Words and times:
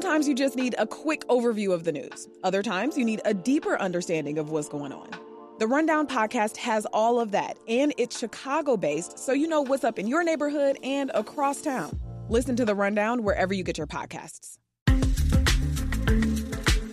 Sometimes 0.00 0.28
you 0.28 0.34
just 0.36 0.54
need 0.54 0.76
a 0.78 0.86
quick 0.86 1.26
overview 1.26 1.72
of 1.72 1.82
the 1.82 1.90
news. 1.90 2.28
Other 2.44 2.62
times 2.62 2.96
you 2.96 3.04
need 3.04 3.20
a 3.24 3.34
deeper 3.34 3.76
understanding 3.80 4.38
of 4.38 4.50
what's 4.50 4.68
going 4.68 4.92
on. 4.92 5.10
The 5.58 5.66
Rundown 5.66 6.06
podcast 6.06 6.56
has 6.58 6.86
all 6.92 7.18
of 7.18 7.32
that, 7.32 7.58
and 7.66 7.92
it's 7.98 8.16
Chicago 8.16 8.76
based, 8.76 9.18
so 9.18 9.32
you 9.32 9.48
know 9.48 9.60
what's 9.60 9.82
up 9.82 9.98
in 9.98 10.06
your 10.06 10.22
neighborhood 10.22 10.78
and 10.84 11.10
across 11.14 11.62
town. 11.62 11.98
Listen 12.28 12.54
to 12.54 12.64
The 12.64 12.76
Rundown 12.76 13.24
wherever 13.24 13.52
you 13.52 13.64
get 13.64 13.76
your 13.76 13.88
podcasts. 13.88 14.58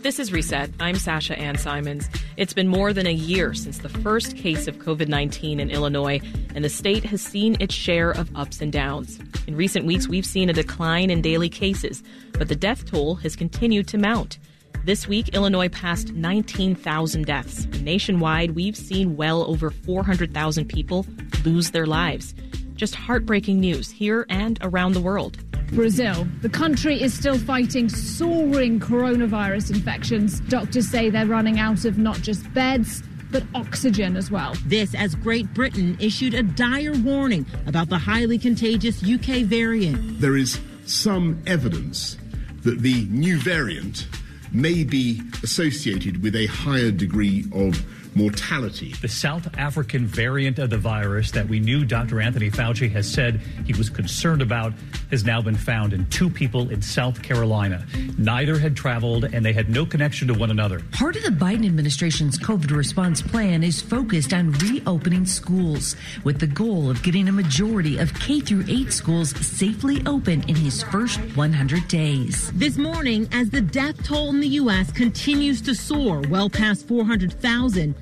This 0.06 0.20
is 0.20 0.32
Reset. 0.32 0.70
I'm 0.80 0.98
Sasha 0.98 1.36
Ann 1.36 1.58
Simons. 1.58 2.08
It's 2.38 2.54
been 2.54 2.68
more 2.68 2.94
than 2.94 3.08
a 3.08 3.12
year 3.12 3.56
since 3.56 3.80
the 3.80 3.90
first 3.90 4.38
case 4.38 4.68
of 4.68 4.78
COVID 4.78 5.08
19 5.08 5.60
in 5.60 5.72
Illinois, 5.72 6.22
and 6.54 6.64
the 6.64 6.70
state 6.70 7.04
has 7.06 7.24
seen 7.24 7.58
its 7.60 7.74
share 7.74 8.12
of 8.12 8.30
ups 8.36 8.62
and 8.62 8.72
downs. 8.72 9.20
In 9.48 9.56
recent 9.56 9.88
weeks, 9.88 10.08
we've 10.08 10.24
seen 10.24 10.48
a 10.48 10.54
decline 10.54 11.10
in 11.10 11.24
daily 11.24 11.50
cases, 11.50 12.04
but 12.34 12.50
the 12.50 12.56
death 12.56 12.86
toll 12.86 13.16
has 13.16 13.36
continued 13.36 13.88
to 13.88 13.98
mount. 13.98 14.38
This 14.84 15.08
week, 15.08 15.30
Illinois 15.30 15.70
passed 15.70 16.14
19,000 16.14 17.26
deaths. 17.26 17.66
Nationwide, 17.82 18.52
we've 18.52 18.78
seen 18.78 19.18
well 19.18 19.42
over 19.46 19.72
400,000 19.72 20.70
people 20.70 21.08
lose 21.44 21.72
their 21.72 21.88
lives. 21.88 22.36
Just 22.76 22.94
heartbreaking 22.94 23.60
news 23.60 23.90
here 23.90 24.28
and 24.30 24.60
around 24.62 24.94
the 24.94 25.02
world. 25.02 25.40
Brazil. 25.68 26.28
The 26.42 26.50
country 26.50 27.02
is 27.02 27.14
still 27.14 27.38
fighting 27.38 27.90
soaring 27.90 28.80
coronavirus 28.80 29.76
infections. 29.76 30.40
Doctors 30.42 30.88
say 30.88 31.10
they're 31.10 31.26
running 31.26 31.60
out 31.60 31.86
of 31.86 31.98
not 31.98 32.18
just 32.18 32.52
beds, 32.54 33.04
but 33.32 33.44
oxygen 33.54 34.16
as 34.16 34.32
well. 34.32 34.54
This 34.66 34.96
as 34.96 35.16
Great 35.16 35.54
Britain 35.54 35.98
issued 36.00 36.34
a 36.34 36.44
dire 36.44 36.94
warning 36.94 37.46
about 37.68 37.90
the 37.90 37.98
highly 37.98 38.38
contagious 38.38 39.04
UK 39.04 39.44
variant. 39.44 40.22
There 40.22 40.38
is 40.38 40.60
some 40.86 41.42
evidence 41.46 42.18
that 42.64 42.80
the 42.80 43.06
new 43.06 43.38
variant 43.38 44.08
may 44.52 44.84
be 44.84 45.22
associated 45.44 46.24
with 46.24 46.36
a 46.36 46.46
higher 46.48 46.92
degree 46.92 47.46
of 47.54 47.86
mortality. 48.16 48.94
The 49.02 49.10
South 49.10 49.48
African 49.58 50.08
variant 50.08 50.58
of 50.58 50.70
the 50.70 50.78
virus 50.78 51.32
that 51.32 51.48
we 51.48 51.60
knew 51.60 51.84
Dr. 51.86 52.22
Anthony 52.22 52.50
Fauci 52.50 52.90
has 52.92 53.12
said 53.12 53.42
he 53.66 53.74
was 53.74 53.90
concerned 53.90 54.42
about 54.42 54.74
has 55.12 55.24
now 55.26 55.42
been 55.42 55.56
found 55.56 55.94
in 55.94 56.06
two 56.10 56.30
people 56.30 56.70
in 56.70 56.82
South 56.82 57.22
Carolina. 57.22 57.86
Neither 58.18 58.58
had 58.58 58.76
traveled 58.76 59.26
and 59.26 59.46
they 59.46 59.54
had 59.54 59.70
no 59.70 59.86
connection 59.86 60.28
to 60.30 60.34
one 60.34 60.50
another. 60.50 60.82
Part 60.92 61.16
of 61.16 61.24
the 61.24 61.30
Biden 61.30 61.66
administration's 61.66 62.40
COVID 62.40 62.76
response 62.76 63.22
plan 63.22 63.64
is 63.64 63.82
focused 63.82 64.34
on 64.34 64.52
reopening 64.54 65.26
schools 65.26 65.96
with 66.24 66.40
the 66.40 66.48
goal 66.48 66.90
of 66.90 67.04
getting 67.04 67.28
a 67.28 67.32
majority 67.32 67.98
of 67.98 68.14
K 68.20 68.40
through 68.40 68.64
8 68.68 68.92
schools 68.94 69.30
safely 69.46 70.02
open 70.06 70.44
in 70.48 70.56
his 70.56 70.82
first 70.84 71.20
100 71.36 71.88
days. 71.88 72.52
This 72.54 72.78
morning, 72.78 73.28
as 73.32 73.50
the 73.50 73.62
death 73.62 74.02
toll 74.04 74.30
in 74.30 74.40
the 74.40 74.48
U.S. 74.48 74.92
continues 74.92 75.62
to 75.62 75.76
soar 75.76 76.22
well 76.30 76.50
past 76.50 76.88
400,000, 76.88 77.96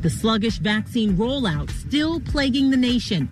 the 0.00 0.10
sluggish 0.10 0.58
vaccine 0.58 1.14
rollout 1.16 1.70
still 1.70 2.20
plaguing 2.20 2.70
the 2.70 2.76
nation. 2.76 3.30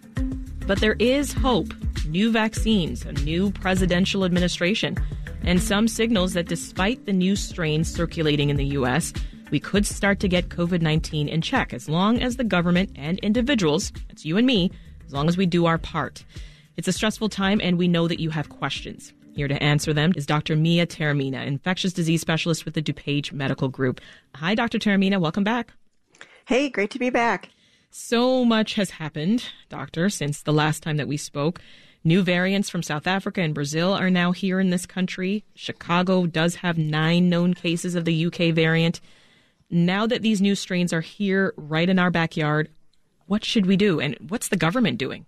But 0.66 0.80
there 0.80 0.97
is 0.98 1.33
hope. 1.33 1.72
New 2.06 2.30
vaccines, 2.30 3.04
a 3.04 3.12
new 3.12 3.50
presidential 3.53 4.25
administration, 4.25 4.97
and 5.42 5.62
some 5.62 5.88
signals 5.88 6.34
that 6.34 6.47
despite 6.47 7.06
the 7.06 7.12
new 7.12 7.37
strains 7.37 7.92
circulating 7.92 8.50
in 8.50 8.56
the 8.56 8.66
U.S., 8.66 9.12
we 9.50 9.60
could 9.60 9.87
start 9.87 10.20
to 10.20 10.28
get 10.28 10.50
COVID 10.50 10.82
19 10.82 11.28
in 11.28 11.41
check 11.41 11.72
as 11.72 11.88
long 11.88 12.20
as 12.20 12.37
the 12.37 12.44
government 12.44 12.91
and 12.97 13.19
individuals, 13.21 13.92
that's 14.09 14.26
you 14.26 14.37
and 14.37 14.47
me, 14.47 14.71
as 15.06 15.12
long 15.12 15.28
as 15.28 15.38
we 15.38 15.47
do 15.47 15.65
our 15.65 15.78
part. 15.78 16.25
It's 16.76 16.88
a 16.88 16.92
stressful 16.92 17.31
time, 17.31 17.60
and 17.62 17.78
we 17.78 17.88
know 17.88 18.09
that 18.09 18.21
you 18.21 18.31
have 18.31 18.50
questions. 18.50 19.15
Here 19.34 19.48
to 19.48 19.62
answer 19.62 19.92
them 19.94 20.12
is 20.16 20.26
Dr. 20.26 20.54
Mia 20.54 20.87
Taormina, 20.87 21.47
infectious 21.47 21.92
disease 21.92 22.21
specialist 22.21 22.65
with 22.65 22.75
the 22.75 22.82
DuPage 22.82 23.32
Medical 23.32 23.69
Group. 23.69 24.00
Hi, 24.34 24.54
Dr. 24.54 24.78
Taormina. 24.78 25.19
Welcome 25.19 25.44
back. 25.44 25.72
Hey, 26.48 26.70
great 26.70 26.88
to 26.92 26.98
be 26.98 27.10
back. 27.10 27.50
So 27.91 28.42
much 28.42 28.72
has 28.76 28.92
happened, 28.92 29.44
Doctor, 29.69 30.09
since 30.09 30.41
the 30.41 30.50
last 30.50 30.82
time 30.82 30.97
that 30.97 31.06
we 31.06 31.19
spoke. 31.19 31.60
New 32.03 32.22
variants 32.22 32.70
from 32.70 32.82
South 32.82 33.06
Africa 33.06 33.42
and 33.42 33.53
Brazil 33.53 33.92
are 33.92 34.09
now 34.09 34.32
here 34.32 34.59
in 34.59 34.70
this 34.70 34.86
country. 34.86 35.44
Chicago 35.54 36.25
does 36.25 36.54
have 36.54 36.78
nine 36.78 37.28
known 37.28 37.53
cases 37.53 37.94
of 37.94 38.06
the 38.06 38.25
UK 38.25 38.54
variant. 38.54 39.03
Now 39.69 40.06
that 40.06 40.22
these 40.22 40.41
new 40.41 40.54
strains 40.54 40.91
are 40.91 41.03
here 41.03 41.53
right 41.59 41.86
in 41.86 41.98
our 41.98 42.10
backyard, 42.10 42.70
what 43.26 43.44
should 43.44 43.66
we 43.66 43.76
do? 43.76 44.00
And 44.00 44.16
what's 44.28 44.48
the 44.48 44.56
government 44.56 44.97
doing? 44.97 45.26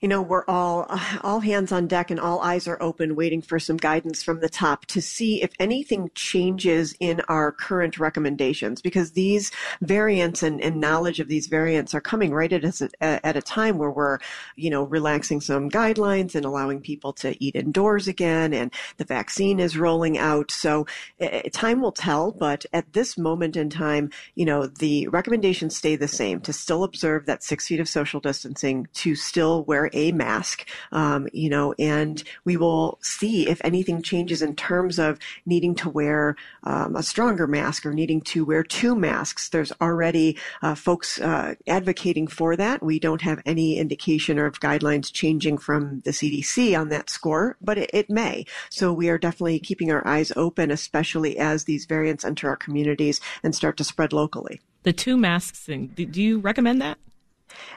You 0.00 0.08
know, 0.08 0.22
we're 0.22 0.44
all 0.46 0.86
all 1.22 1.40
hands 1.40 1.72
on 1.72 1.86
deck 1.86 2.10
and 2.10 2.20
all 2.20 2.40
eyes 2.40 2.68
are 2.68 2.80
open, 2.82 3.16
waiting 3.16 3.42
for 3.42 3.58
some 3.58 3.76
guidance 3.76 4.22
from 4.22 4.40
the 4.40 4.48
top 4.48 4.86
to 4.86 5.00
see 5.00 5.42
if 5.42 5.52
anything 5.58 6.10
changes 6.14 6.94
in 7.00 7.20
our 7.28 7.52
current 7.52 7.98
recommendations. 7.98 8.82
Because 8.82 9.12
these 9.12 9.50
variants 9.80 10.42
and, 10.42 10.60
and 10.60 10.80
knowledge 10.80 11.20
of 11.20 11.28
these 11.28 11.46
variants 11.46 11.94
are 11.94 12.00
coming 12.00 12.32
right 12.32 12.52
at 12.52 12.64
a, 12.64 13.26
at 13.26 13.36
a 13.36 13.42
time 13.42 13.78
where 13.78 13.90
we're, 13.90 14.18
you 14.56 14.70
know, 14.70 14.82
relaxing 14.84 15.40
some 15.40 15.70
guidelines 15.70 16.34
and 16.34 16.44
allowing 16.44 16.80
people 16.80 17.12
to 17.14 17.42
eat 17.42 17.56
indoors 17.56 18.08
again, 18.08 18.52
and 18.52 18.72
the 18.98 19.04
vaccine 19.04 19.60
is 19.60 19.78
rolling 19.78 20.18
out. 20.18 20.50
So 20.50 20.86
uh, 21.20 21.40
time 21.52 21.80
will 21.80 21.92
tell, 21.92 22.32
but 22.32 22.66
at 22.72 22.92
this 22.92 23.16
moment 23.16 23.56
in 23.56 23.70
time, 23.70 24.10
you 24.34 24.44
know, 24.44 24.66
the 24.66 25.08
recommendations 25.08 25.76
stay 25.76 25.96
the 25.96 26.08
same: 26.08 26.40
to 26.42 26.52
still 26.52 26.84
observe 26.84 27.26
that 27.26 27.42
six 27.42 27.66
feet 27.66 27.80
of 27.80 27.88
social 27.88 28.20
distancing, 28.20 28.86
to 28.94 29.14
still 29.14 29.64
wear 29.64 29.85
a 29.92 30.12
mask, 30.12 30.68
um, 30.92 31.28
you 31.32 31.50
know, 31.50 31.74
and 31.78 32.22
we 32.44 32.56
will 32.56 32.98
see 33.02 33.48
if 33.48 33.60
anything 33.64 34.02
changes 34.02 34.42
in 34.42 34.56
terms 34.56 34.98
of 34.98 35.18
needing 35.44 35.74
to 35.76 35.90
wear 35.90 36.36
um, 36.64 36.96
a 36.96 37.02
stronger 37.02 37.46
mask 37.46 37.86
or 37.86 37.92
needing 37.92 38.20
to 38.20 38.44
wear 38.44 38.62
two 38.62 38.94
masks. 38.94 39.48
There's 39.48 39.72
already 39.80 40.36
uh, 40.62 40.74
folks 40.74 41.20
uh, 41.20 41.54
advocating 41.66 42.26
for 42.26 42.56
that. 42.56 42.82
We 42.82 42.98
don't 42.98 43.22
have 43.22 43.42
any 43.46 43.78
indication 43.78 44.38
or 44.38 44.50
guidelines 44.50 45.12
changing 45.12 45.58
from 45.58 46.00
the 46.00 46.10
CDC 46.10 46.78
on 46.78 46.88
that 46.90 47.10
score, 47.10 47.56
but 47.60 47.78
it, 47.78 47.90
it 47.92 48.10
may. 48.10 48.46
So 48.70 48.92
we 48.92 49.08
are 49.08 49.18
definitely 49.18 49.58
keeping 49.58 49.90
our 49.90 50.06
eyes 50.06 50.32
open, 50.36 50.70
especially 50.70 51.38
as 51.38 51.64
these 51.64 51.86
variants 51.86 52.24
enter 52.24 52.48
our 52.48 52.56
communities 52.56 53.20
and 53.42 53.54
start 53.54 53.76
to 53.78 53.84
spread 53.84 54.12
locally. 54.12 54.60
The 54.82 54.92
two 54.92 55.16
masks 55.16 55.58
thing, 55.58 55.88
do 55.96 56.22
you 56.22 56.38
recommend 56.38 56.80
that? 56.80 56.98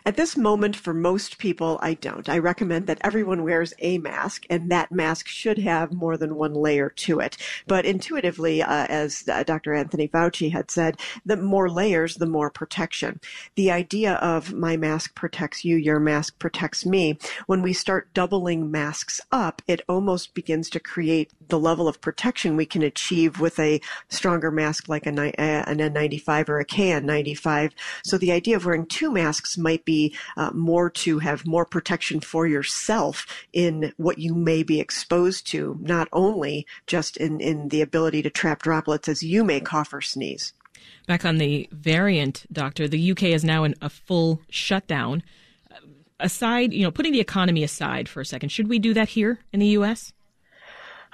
At 0.06 0.16
this 0.16 0.38
moment, 0.38 0.76
for 0.76 0.94
most 0.94 1.38
people, 1.38 1.80
I 1.82 1.94
don't. 1.94 2.28
I 2.28 2.38
recommend 2.38 2.88
that 2.88 3.02
everyone 3.02 3.44
wears 3.44 3.74
a 3.80 3.98
mask, 4.00 4.46
and 4.50 4.72
that 4.72 4.92
mask 4.92 5.28
should 5.28 5.60
have 5.60 5.94
more 5.94 6.18
than 6.18 6.36
one 6.36 6.54
layer 6.54 6.90
to 6.90 7.20
it. 7.20 7.38
But 7.68 7.86
intuitively, 7.86 8.62
uh, 8.62 8.88
as 8.88 9.28
uh, 9.32 9.44
Dr. 9.44 9.74
Anthony 9.74 10.08
Fauci 10.08 10.52
had 10.52 10.72
said, 10.72 11.00
the 11.26 11.38
more 11.38 11.70
layers, 11.70 12.16
the 12.16 12.26
more 12.26 12.50
protection. 12.50 13.20
The 13.56 13.72
idea 13.72 14.16
of 14.16 14.54
my 14.54 14.78
mask 14.78 15.16
protects 15.16 15.64
you, 15.64 15.76
your 15.76 16.00
mask 16.00 16.40
protects 16.40 16.86
me, 16.86 17.18
when 17.46 17.62
we 17.62 17.74
start 17.74 18.14
doubling 18.14 18.72
masks 18.72 19.22
up, 19.32 19.62
it 19.68 19.82
almost 19.88 20.34
begins 20.34 20.70
to 20.72 20.80
create 20.80 21.32
the 21.50 21.60
level 21.60 21.88
of 21.88 22.02
protection 22.02 22.56
we 22.56 22.66
can 22.66 22.84
achieve 22.84 23.40
with 23.40 23.60
a 23.60 23.82
stronger 24.10 24.52
mask 24.52 24.90
like 24.90 25.06
a, 25.06 25.10
an 25.10 25.78
N95 25.78 26.50
or 26.50 26.60
a 26.60 26.66
KN95. 26.66 27.72
So 28.04 28.18
the 28.18 28.32
idea 28.32 28.56
of 28.56 28.66
wearing 28.66 28.86
two 28.86 29.12
masks 29.12 29.58
might 29.58 29.69
be 29.78 30.16
uh, 30.38 30.52
more 30.54 30.90
to 30.90 31.20
have 31.20 31.46
more 31.46 31.66
protection 31.66 32.20
for 32.20 32.48
yourself 32.48 33.26
in 33.54 33.94
what 33.98 34.18
you 34.18 34.34
may 34.34 34.64
be 34.64 34.80
exposed 34.80 35.48
to, 35.48 35.78
not 35.82 36.08
only 36.14 36.66
just 36.88 37.18
in, 37.18 37.40
in 37.40 37.70
the 37.70 37.82
ability 37.82 38.22
to 38.24 38.30
trap 38.30 38.62
droplets 38.62 39.08
as 39.08 39.24
you 39.24 39.44
may 39.44 39.60
cough 39.60 39.94
or 39.94 40.02
sneeze. 40.02 40.54
Back 41.08 41.26
on 41.26 41.38
the 41.38 41.68
variant, 41.72 42.46
doctor, 42.52 42.88
the 42.88 43.12
UK 43.12 43.24
is 43.24 43.44
now 43.44 43.64
in 43.64 43.76
a 43.82 43.90
full 43.90 44.42
shutdown. 44.50 45.24
Aside, 46.20 46.74
you 46.74 46.84
know, 46.84 46.92
putting 46.92 47.14
the 47.14 47.20
economy 47.20 47.64
aside 47.64 48.10
for 48.10 48.22
a 48.22 48.26
second, 48.26 48.50
should 48.50 48.68
we 48.68 48.80
do 48.80 48.94
that 48.94 49.10
here 49.10 49.40
in 49.52 49.60
the 49.60 49.68
US? 49.68 50.14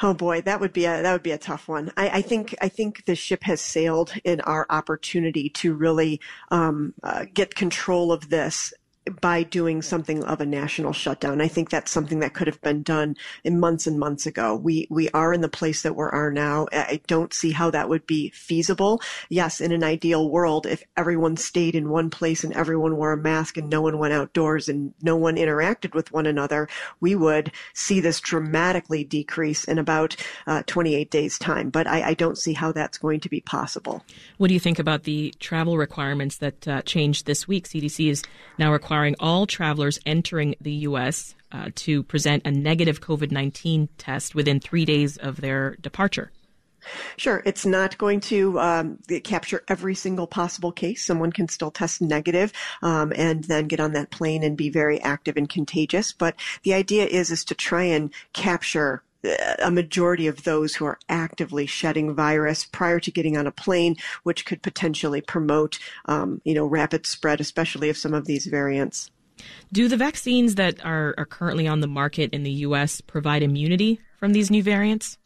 Oh 0.01 0.13
boy, 0.13 0.41
that 0.41 0.59
would 0.59 0.73
be 0.73 0.85
a 0.85 1.01
that 1.01 1.13
would 1.13 1.23
be 1.23 1.31
a 1.31 1.37
tough 1.37 1.67
one. 1.67 1.91
I, 1.95 2.09
I 2.09 2.21
think 2.21 2.53
I 2.61 2.67
think 2.67 3.05
the 3.05 3.15
ship 3.15 3.43
has 3.43 3.61
sailed 3.61 4.13
in 4.23 4.41
our 4.41 4.65
opportunity 4.69 5.49
to 5.51 5.73
really 5.73 6.19
um, 6.51 6.93
uh, 7.01 7.25
get 7.33 7.55
control 7.55 8.11
of 8.11 8.29
this 8.29 8.73
by 9.21 9.43
doing 9.43 9.81
something 9.81 10.23
of 10.23 10.41
a 10.41 10.45
national 10.45 10.93
shutdown. 10.93 11.41
I 11.41 11.47
think 11.47 11.69
that's 11.69 11.91
something 11.91 12.19
that 12.19 12.33
could 12.33 12.47
have 12.47 12.61
been 12.61 12.83
done 12.83 13.15
in 13.43 13.59
months 13.59 13.85
and 13.87 13.99
months 13.99 14.25
ago. 14.25 14.55
We 14.55 14.87
we 14.89 15.09
are 15.09 15.33
in 15.33 15.41
the 15.41 15.49
place 15.49 15.83
that 15.83 15.95
we 15.95 16.03
are 16.03 16.31
now. 16.31 16.67
I 16.71 17.01
don't 17.07 17.33
see 17.33 17.51
how 17.51 17.69
that 17.71 17.89
would 17.89 18.07
be 18.07 18.29
feasible. 18.31 19.01
Yes, 19.29 19.61
in 19.61 19.71
an 19.71 19.83
ideal 19.83 20.29
world, 20.29 20.65
if 20.65 20.83
everyone 20.97 21.37
stayed 21.37 21.75
in 21.75 21.89
one 21.89 22.09
place 22.09 22.43
and 22.43 22.53
everyone 22.53 22.97
wore 22.97 23.13
a 23.13 23.17
mask 23.17 23.57
and 23.57 23.69
no 23.69 23.81
one 23.81 23.97
went 23.99 24.13
outdoors 24.13 24.67
and 24.69 24.93
no 25.01 25.15
one 25.15 25.35
interacted 25.35 25.93
with 25.93 26.11
one 26.11 26.25
another, 26.25 26.67
we 26.99 27.15
would 27.15 27.51
see 27.73 27.99
this 27.99 28.19
dramatically 28.19 29.03
decrease 29.03 29.65
in 29.65 29.77
about 29.77 30.15
uh, 30.47 30.63
28 30.65 31.11
days 31.11 31.37
time. 31.37 31.69
But 31.69 31.87
I, 31.87 32.09
I, 32.09 32.13
don't 32.15 32.37
see 32.37 32.53
how 32.53 32.71
that's 32.71 32.97
going 32.97 33.19
to 33.19 33.29
be 33.29 33.41
possible. 33.41 34.03
What 34.37 34.47
do 34.47 34.53
you 34.53 34.59
think 34.59 34.79
about 34.79 35.03
the 35.03 35.33
travel 35.39 35.77
requirements 35.77 36.37
that 36.37 36.67
uh, 36.67 36.81
changed 36.83 37.25
this 37.25 37.47
week? 37.47 37.67
CDC 37.67 38.09
is 38.09 38.23
now 38.57 38.71
requiring 38.71 38.94
all 39.19 39.45
travelers 39.45 39.99
entering 40.05 40.55
the 40.61 40.71
U.S. 40.71 41.35
Uh, 41.51 41.69
to 41.75 42.03
present 42.03 42.45
a 42.45 42.51
negative 42.51 43.01
COVID 43.01 43.31
19 43.31 43.89
test 43.97 44.35
within 44.35 44.59
three 44.59 44.85
days 44.85 45.17
of 45.17 45.41
their 45.41 45.75
departure. 45.75 46.31
Sure, 47.17 47.41
it's 47.45 47.65
not 47.65 47.97
going 47.97 48.19
to 48.19 48.59
um, 48.59 48.99
capture 49.23 49.63
every 49.67 49.95
single 49.95 50.27
possible 50.27 50.71
case. 50.71 51.03
Someone 51.03 51.31
can 51.31 51.47
still 51.47 51.71
test 51.71 52.01
negative, 52.01 52.53
um, 52.81 53.11
and 53.15 53.43
then 53.45 53.67
get 53.67 53.79
on 53.79 53.93
that 53.93 54.11
plane 54.11 54.43
and 54.43 54.57
be 54.57 54.69
very 54.69 55.01
active 55.01 55.37
and 55.37 55.49
contagious. 55.49 56.11
But 56.11 56.35
the 56.63 56.73
idea 56.73 57.05
is 57.05 57.31
is 57.31 57.43
to 57.45 57.55
try 57.55 57.83
and 57.83 58.13
capture 58.33 59.03
a 59.61 59.71
majority 59.71 60.27
of 60.27 60.43
those 60.43 60.75
who 60.75 60.85
are 60.85 60.99
actively 61.09 61.65
shedding 61.65 62.13
virus 62.13 62.65
prior 62.65 62.99
to 62.99 63.11
getting 63.11 63.37
on 63.37 63.47
a 63.47 63.51
plane, 63.51 63.95
which 64.23 64.45
could 64.45 64.61
potentially 64.61 65.21
promote, 65.21 65.79
um, 66.05 66.41
you 66.43 66.53
know, 66.53 66.65
rapid 66.65 67.05
spread, 67.05 67.41
especially 67.41 67.89
of 67.89 67.97
some 67.97 68.13
of 68.13 68.25
these 68.25 68.45
variants. 68.45 69.11
Do 69.71 69.87
the 69.87 69.97
vaccines 69.97 70.55
that 70.55 70.83
are, 70.85 71.13
are 71.17 71.25
currently 71.25 71.67
on 71.67 71.81
the 71.81 71.87
market 71.87 72.33
in 72.33 72.43
the 72.43 72.51
U.S. 72.51 73.01
provide 73.01 73.43
immunity 73.43 73.99
from 74.17 74.33
these 74.33 74.49
new 74.49 74.63
variants? 74.63 75.17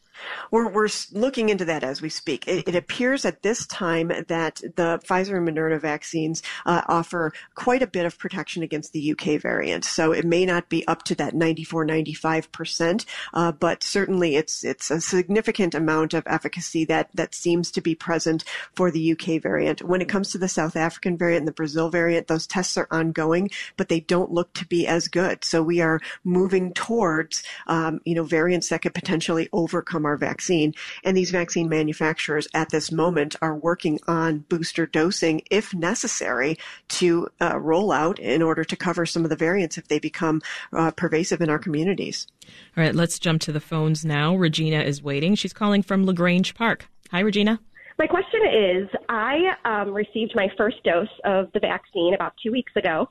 We're, 0.52 0.70
we're 0.70 0.90
looking 1.12 1.50
into 1.50 1.66
that 1.66 1.84
as 1.84 2.02
we 2.02 2.10
speak. 2.10 2.48
It, 2.48 2.68
it 2.68 2.76
appears 2.76 3.26
at 3.26 3.42
this 3.42 3.66
time 3.68 4.08
that 4.28 4.56
the 4.56 5.00
Pfizer 5.06 5.38
and 5.38 5.48
Moderna 5.48 5.80
vaccines 5.80 6.42
uh, 6.66 6.82
offer 6.88 7.34
quite 7.56 7.82
a 7.82 7.88
bit 7.88 8.06
of 8.06 8.18
protection 8.18 8.64
against 8.64 8.94
the 8.94 9.12
UK 9.12 9.42
variant. 9.42 9.86
So 9.86 10.12
it 10.12 10.26
may 10.26 10.46
not 10.46 10.70
be 10.70 10.88
up 10.88 11.04
to 11.04 11.16
that 11.16 11.36
94, 11.36 11.86
95%, 11.86 13.06
uh, 13.34 13.52
but 13.52 13.84
certainly 13.84 14.36
it's, 14.36 14.64
it's 14.64 14.92
a 14.92 15.02
significant 15.02 15.76
amount 15.76 16.14
of 16.14 16.24
efficacy 16.26 16.86
that, 16.86 17.10
that 17.14 17.36
seems 17.36 17.72
to 17.72 17.82
be 17.82 17.96
present 17.96 18.44
for 18.76 18.92
the 18.92 19.12
UK 19.12 19.42
variant. 19.42 19.82
When 19.82 20.02
it 20.02 20.10
comes 20.10 20.32
to 20.32 20.38
the 20.38 20.48
South 20.48 20.76
African 20.76 21.18
variant 21.18 21.42
and 21.42 21.48
the 21.48 21.54
Brazil 21.54 21.90
variant, 21.90 22.28
those 22.28 22.48
tests 22.48 22.78
are 22.78 22.88
ongoing, 22.92 23.50
but 23.78 23.90
they 23.90 24.00
don't 24.00 24.32
look 24.32 24.54
to 24.54 24.66
be 24.66 24.88
as 24.88 25.08
good. 25.08 25.44
So 25.44 25.62
we 25.62 25.82
are 25.82 26.00
moving 26.24 26.74
towards, 26.74 27.44
um, 27.68 28.02
you 28.06 28.16
know, 28.16 28.24
variants 28.24 28.70
that 28.70 28.82
could 28.82 28.94
potentially 28.94 29.50
overcome 29.54 30.06
our 30.10 30.18
vaccine. 30.18 30.74
And 31.04 31.16
these 31.16 31.32
vaccine 31.32 31.70
manufacturers 31.70 32.48
at 32.54 32.70
this 32.70 32.92
moment 32.92 33.36
are 33.42 33.56
working 33.56 34.00
on 34.08 34.40
booster 34.50 34.86
dosing 34.86 35.42
if 35.50 35.74
necessary 35.74 36.58
to 36.90 37.30
uh, 37.40 37.58
roll 37.60 37.92
out 37.92 38.20
in 38.20 38.42
order 38.42 38.64
to 38.64 38.76
cover 38.76 39.06
some 39.06 39.24
of 39.24 39.30
the 39.30 39.36
variants 39.36 39.78
if 39.78 39.88
they 39.88 40.00
become 40.00 40.42
uh, 40.74 40.92
pervasive 40.92 41.42
in 41.42 41.50
our 41.50 41.60
communities. 41.60 42.28
All 42.76 42.84
right, 42.84 42.96
let's 42.96 43.20
jump 43.20 43.42
to 43.42 43.52
the 43.52 43.60
phones 43.60 44.04
now. 44.04 44.36
Regina 44.36 44.82
is 44.82 45.02
waiting. 45.04 45.36
She's 45.36 45.54
calling 45.54 45.84
from 45.84 46.06
LaGrange 46.06 46.56
Park. 46.56 46.88
Hi, 47.12 47.20
Regina. 47.20 47.60
My 48.00 48.08
question 48.08 48.40
is 48.48 48.90
I 49.10 49.56
um, 49.66 49.94
received 49.94 50.32
my 50.34 50.48
first 50.58 50.82
dose 50.84 51.10
of 51.26 51.52
the 51.54 51.60
vaccine 51.60 52.14
about 52.14 52.34
two 52.42 52.50
weeks 52.50 52.72
ago. 52.78 53.10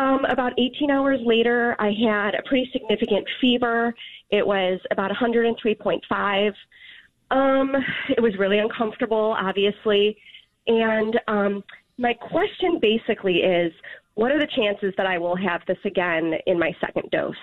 Um, 0.00 0.24
about 0.30 0.52
18 0.58 0.90
hours 0.90 1.20
later, 1.24 1.76
I 1.78 1.92
had 1.92 2.34
a 2.34 2.42
pretty 2.46 2.70
significant 2.72 3.26
fever. 3.38 3.94
It 4.30 4.46
was 4.46 4.80
about 4.90 5.10
103.5. 5.10 6.52
Um, 7.30 7.76
it 8.08 8.22
was 8.22 8.32
really 8.38 8.58
uncomfortable, 8.58 9.36
obviously. 9.38 10.16
And 10.66 11.20
um, 11.28 11.64
my 11.98 12.14
question 12.14 12.78
basically 12.80 13.40
is 13.40 13.72
what 14.14 14.32
are 14.32 14.38
the 14.38 14.48
chances 14.56 14.94
that 14.96 15.06
I 15.06 15.18
will 15.18 15.36
have 15.36 15.60
this 15.66 15.78
again 15.84 16.32
in 16.46 16.58
my 16.58 16.74
second 16.80 17.10
dose? 17.10 17.34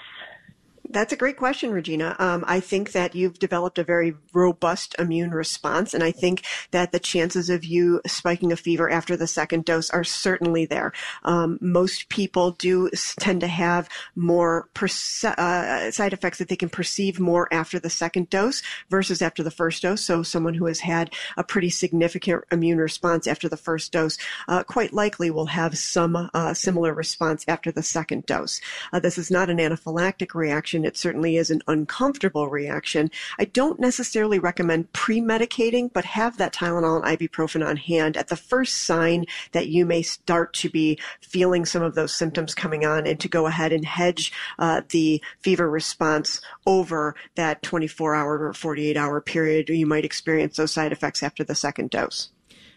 That's 0.89 1.12
a 1.12 1.18
great 1.18 1.36
question, 1.36 1.72
Regina. 1.72 2.16
Um, 2.18 2.45
I 2.48 2.62
think 2.62 2.94
that 2.94 3.13
you've 3.13 3.39
developed 3.39 3.78
a 3.78 3.84
very 3.84 4.16
robust 4.34 4.95
immune 4.98 5.31
response, 5.31 5.94
and 5.94 6.01
I 6.01 6.12
think 6.12 6.44
that 6.72 6.94
the 6.94 7.00
chances 7.00 7.50
of 7.50 7.66
you 7.66 8.01
spiking 8.07 8.54
a 8.54 8.56
fever 8.56 8.89
after 8.89 9.18
the 9.18 9.28
second 9.28 9.66
dose 9.66 9.89
are 9.89 10.06
certainly 10.06 10.66
there. 10.66 10.94
Um, 11.24 11.57
most 11.62 12.07
people 12.07 12.51
do 12.51 12.89
tend 13.19 13.42
to 13.42 13.48
have 13.48 13.89
more 14.16 14.69
perce- 14.74 15.25
uh, 15.25 15.92
side 15.92 16.13
effects 16.13 16.38
that 16.38 16.48
they 16.48 16.56
can 16.56 16.69
perceive 16.69 17.19
more 17.19 17.54
after 17.54 17.80
the 17.80 17.90
second 17.90 18.30
dose 18.30 18.63
versus 18.90 19.22
after 19.22 19.44
the 19.44 19.51
first 19.51 19.81
dose. 19.81 20.06
So, 20.06 20.24
someone 20.24 20.54
who 20.54 20.68
has 20.68 20.80
had 20.80 21.13
a 21.36 21.44
pretty 21.44 21.69
significant 21.69 22.45
immune 22.50 22.78
response 22.78 23.28
after 23.28 23.50
the 23.50 23.57
first 23.57 23.92
dose 23.92 24.18
uh, 24.48 24.63
quite 24.63 24.94
likely 24.94 25.31
will 25.31 25.48
have 25.48 25.78
some 25.78 26.30
uh, 26.33 26.54
similar 26.54 26.94
response 26.94 27.44
after 27.48 27.74
the 27.74 27.83
second 27.83 28.25
dose. 28.25 28.62
Uh, 28.94 29.00
this 29.00 29.18
is 29.18 29.30
not 29.30 29.50
an 29.50 29.57
anaphylactic 29.57 30.33
reaction 30.33 30.77
reaction. 30.78 30.86
It 30.86 30.98
certainly 30.98 31.38
is 31.38 31.50
an 31.50 31.62
uncomfortable 31.68 32.48
reaction. 32.50 33.10
I 33.40 33.46
don't 33.46 33.80
necessarily 33.80 34.40
recommend 34.40 34.92
pre-medicating, 34.94 35.92
but 35.94 36.06
have 36.06 36.38
that 36.38 36.54
Tylenol 36.54 37.04
and 37.04 37.20
ibuprofen 37.20 37.66
on 37.66 37.78
hand 37.78 38.18
at 38.18 38.28
the 38.28 38.36
first 38.36 38.84
sign 38.84 39.26
that 39.52 39.68
you 39.68 39.86
may 39.86 40.02
start 40.02 40.54
to 40.56 40.70
be 40.70 41.00
feeling 41.22 41.66
some 41.66 41.82
of 41.82 41.96
those 41.96 42.14
symptoms 42.14 42.54
coming 42.54 42.86
on 42.86 43.08
and 43.08 43.20
to 43.20 43.28
go 43.28 43.48
ahead 43.48 43.72
and 43.74 43.86
hedge 43.86 44.32
uh, 44.60 44.82
the 44.90 45.22
fever 45.40 45.70
response 45.70 46.42
over 46.66 47.16
that 47.36 47.62
24 47.64 48.16
hour 48.16 48.48
or 48.48 48.54
48 48.54 48.98
hour 48.98 49.22
period 49.22 49.70
you 49.70 49.86
might 49.86 50.06
experience 50.06 50.58
those 50.58 50.72
side 50.72 50.92
effects 50.92 51.24
after 51.24 51.44
the 51.44 51.56
second 51.56 51.90
dose. 51.90 52.30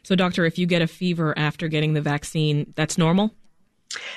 So, 0.02 0.14
doctor, 0.14 0.46
if 0.46 0.58
you 0.58 0.66
get 0.66 0.82
a 0.82 0.86
fever 0.86 1.34
after 1.36 1.68
getting 1.68 1.92
the 1.92 2.00
vaccine, 2.00 2.72
that's 2.74 2.96
normal? 2.96 3.34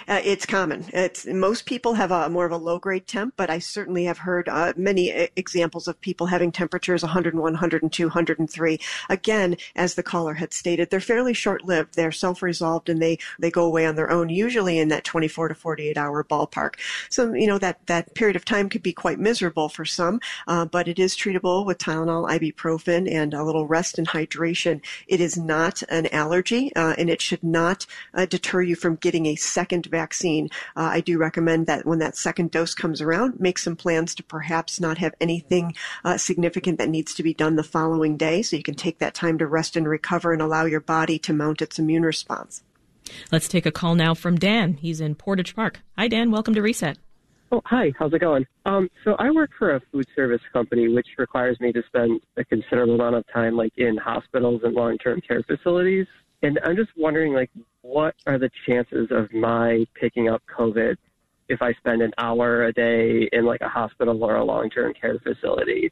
Uh, 0.07 0.22
it's 0.24 0.45
common. 0.45 0.86
It's 0.94 1.25
most 1.25 1.66
people 1.66 1.94
have 1.94 2.12
a 2.12 2.30
more 2.30 2.45
of 2.45 2.51
a 2.51 2.57
low 2.57 2.80
grade 2.80 3.07
temp, 3.07 3.34
but 3.38 3.50
I 3.50 3.60
certainly 3.60 4.06
have 4.06 4.19
heard 4.19 4.50
uh, 4.50 4.74
many 4.75 5.10
examples 5.36 5.88
of 5.88 6.00
people 6.01 6.28
having 6.28 6.51
temperatures 6.51 7.04
101, 7.04 7.42
102, 7.42 8.06
103. 8.06 8.80
Again, 9.10 9.57
as 9.75 9.95
the 9.95 10.04
caller 10.04 10.34
had 10.36 10.54
stated, 10.54 10.90
they're 10.90 11.00
fairly 11.00 11.34
short 11.34 11.66
lived. 11.66 11.95
They're 11.95 12.12
self 12.12 12.42
resolved 12.42 12.90
and 12.90 13.01
they 13.01 13.18
they 13.40 13.51
go 13.51 13.66
away 13.66 13.86
on 13.86 13.95
their 13.95 14.12
own, 14.12 14.30
usually 14.30 14.80
in 14.80 14.90
that 14.90 15.04
24 15.04 15.50
to 15.50 15.56
48 15.56 15.98
hour 15.98 16.24
ballpark. 16.24 16.75
So 17.10 17.34
you 17.34 17.48
know 17.48 17.57
that 17.60 17.86
that 17.88 18.13
period 18.16 18.36
of 18.36 18.46
time 18.46 18.69
could 18.69 18.84
be 18.84 18.94
quite 18.94 19.19
miserable 19.19 19.69
for 19.69 19.86
some, 19.86 20.19
uh, 20.48 20.66
but 20.66 20.88
it 20.88 21.00
is 21.00 21.16
treatable 21.16 21.66
with 21.66 21.78
Tylenol, 21.78 22.30
ibuprofen, 22.30 23.12
and 23.12 23.34
a 23.34 23.44
little 23.44 23.68
rest 23.68 23.98
and 23.98 24.07
hydration. 24.07 24.81
It 25.07 25.22
is 25.22 25.38
not 25.38 25.84
an 25.89 26.07
allergy, 26.07 26.74
uh, 26.75 26.96
and 26.98 27.10
it 27.10 27.22
should 27.22 27.44
not 27.44 27.86
uh, 28.13 28.25
deter 28.25 28.62
you 28.62 28.75
from 28.75 28.96
getting 28.96 29.25
a 29.25 29.36
second 29.36 29.83
second 29.84 29.92
vaccine, 29.92 30.50
uh, 30.75 30.90
I 30.94 31.02
do 31.02 31.18
recommend 31.18 31.68
that 31.68 31.86
when 31.86 32.00
that 32.00 32.16
second 32.16 32.52
dose 32.52 32.74
comes 32.74 33.02
around, 33.02 33.40
make 33.40 33.58
some 33.58 33.75
plans 33.75 34.16
to 34.16 34.24
perhaps 34.24 34.80
not 34.80 34.98
have 34.98 35.13
anything 35.20 35.75
uh, 36.04 36.18
significant 36.18 36.78
that 36.78 36.90
needs 36.90 37.13
to 37.16 37.24
be 37.24 37.34
done 37.34 37.56
the 37.56 37.63
following 37.63 38.18
day 38.18 38.42
so 38.42 38.56
you 38.56 38.63
can 38.63 38.75
take 38.75 39.00
that 39.00 39.13
time 39.13 39.38
to 39.38 39.48
rest 39.48 39.75
and 39.75 39.88
recover 39.88 40.34
and 40.34 40.42
allow 40.42 40.66
your 40.66 40.80
body 40.80 41.20
to 41.20 41.34
mount 41.34 41.62
its 41.62 41.80
immune 41.80 42.04
response. 42.04 42.63
Let's 43.32 43.48
take 43.48 43.66
a 43.66 43.72
call 43.72 43.96
now 43.96 44.13
from 44.13 44.38
Dan. 44.38 44.75
He's 44.75 45.02
in 45.02 45.16
Portage 45.16 45.56
Park. 45.56 45.82
Hi, 45.98 46.08
Dan. 46.08 46.32
Welcome 46.32 46.54
to 46.54 46.62
Reset. 46.62 46.98
Oh, 47.52 47.62
hi. 47.66 47.94
How's 48.00 48.13
it 48.13 48.20
going? 48.20 48.46
Um, 48.66 48.90
so 49.04 49.16
I 49.20 49.30
work 49.30 49.52
for 49.60 49.75
a 49.75 49.82
food 49.92 50.08
service 50.16 50.42
company, 50.54 50.88
which 50.88 51.08
requires 51.18 51.60
me 51.60 51.72
to 51.74 51.84
spend 51.88 52.22
a 52.38 52.46
considerable 52.46 52.96
amount 52.96 53.16
of 53.16 53.25
time, 53.32 53.56
like 53.56 53.74
in 53.78 53.98
hospitals 53.98 54.62
and 54.63 54.74
long-term 54.74 55.22
care 55.28 55.44
facilities. 55.44 56.08
And 56.44 56.60
I'm 56.66 56.76
just 56.76 56.92
wondering, 56.98 57.34
like, 57.34 57.50
what 57.82 58.16
are 58.28 58.38
the 58.38 58.52
chances 58.68 59.08
of 59.12 59.34
my 59.34 59.86
picking 60.00 60.28
up 60.28 60.44
COVID 60.56 60.98
if 61.48 61.62
I 61.62 61.74
spend 61.74 62.02
an 62.02 62.12
hour 62.18 62.66
a 62.66 62.74
day 62.74 63.30
in 63.32 63.46
like 63.46 63.62
a 63.62 63.70
hospital 63.70 64.22
or 64.24 64.36
a 64.36 64.44
long-term 64.44 64.94
care 65.00 65.18
facility? 65.20 65.92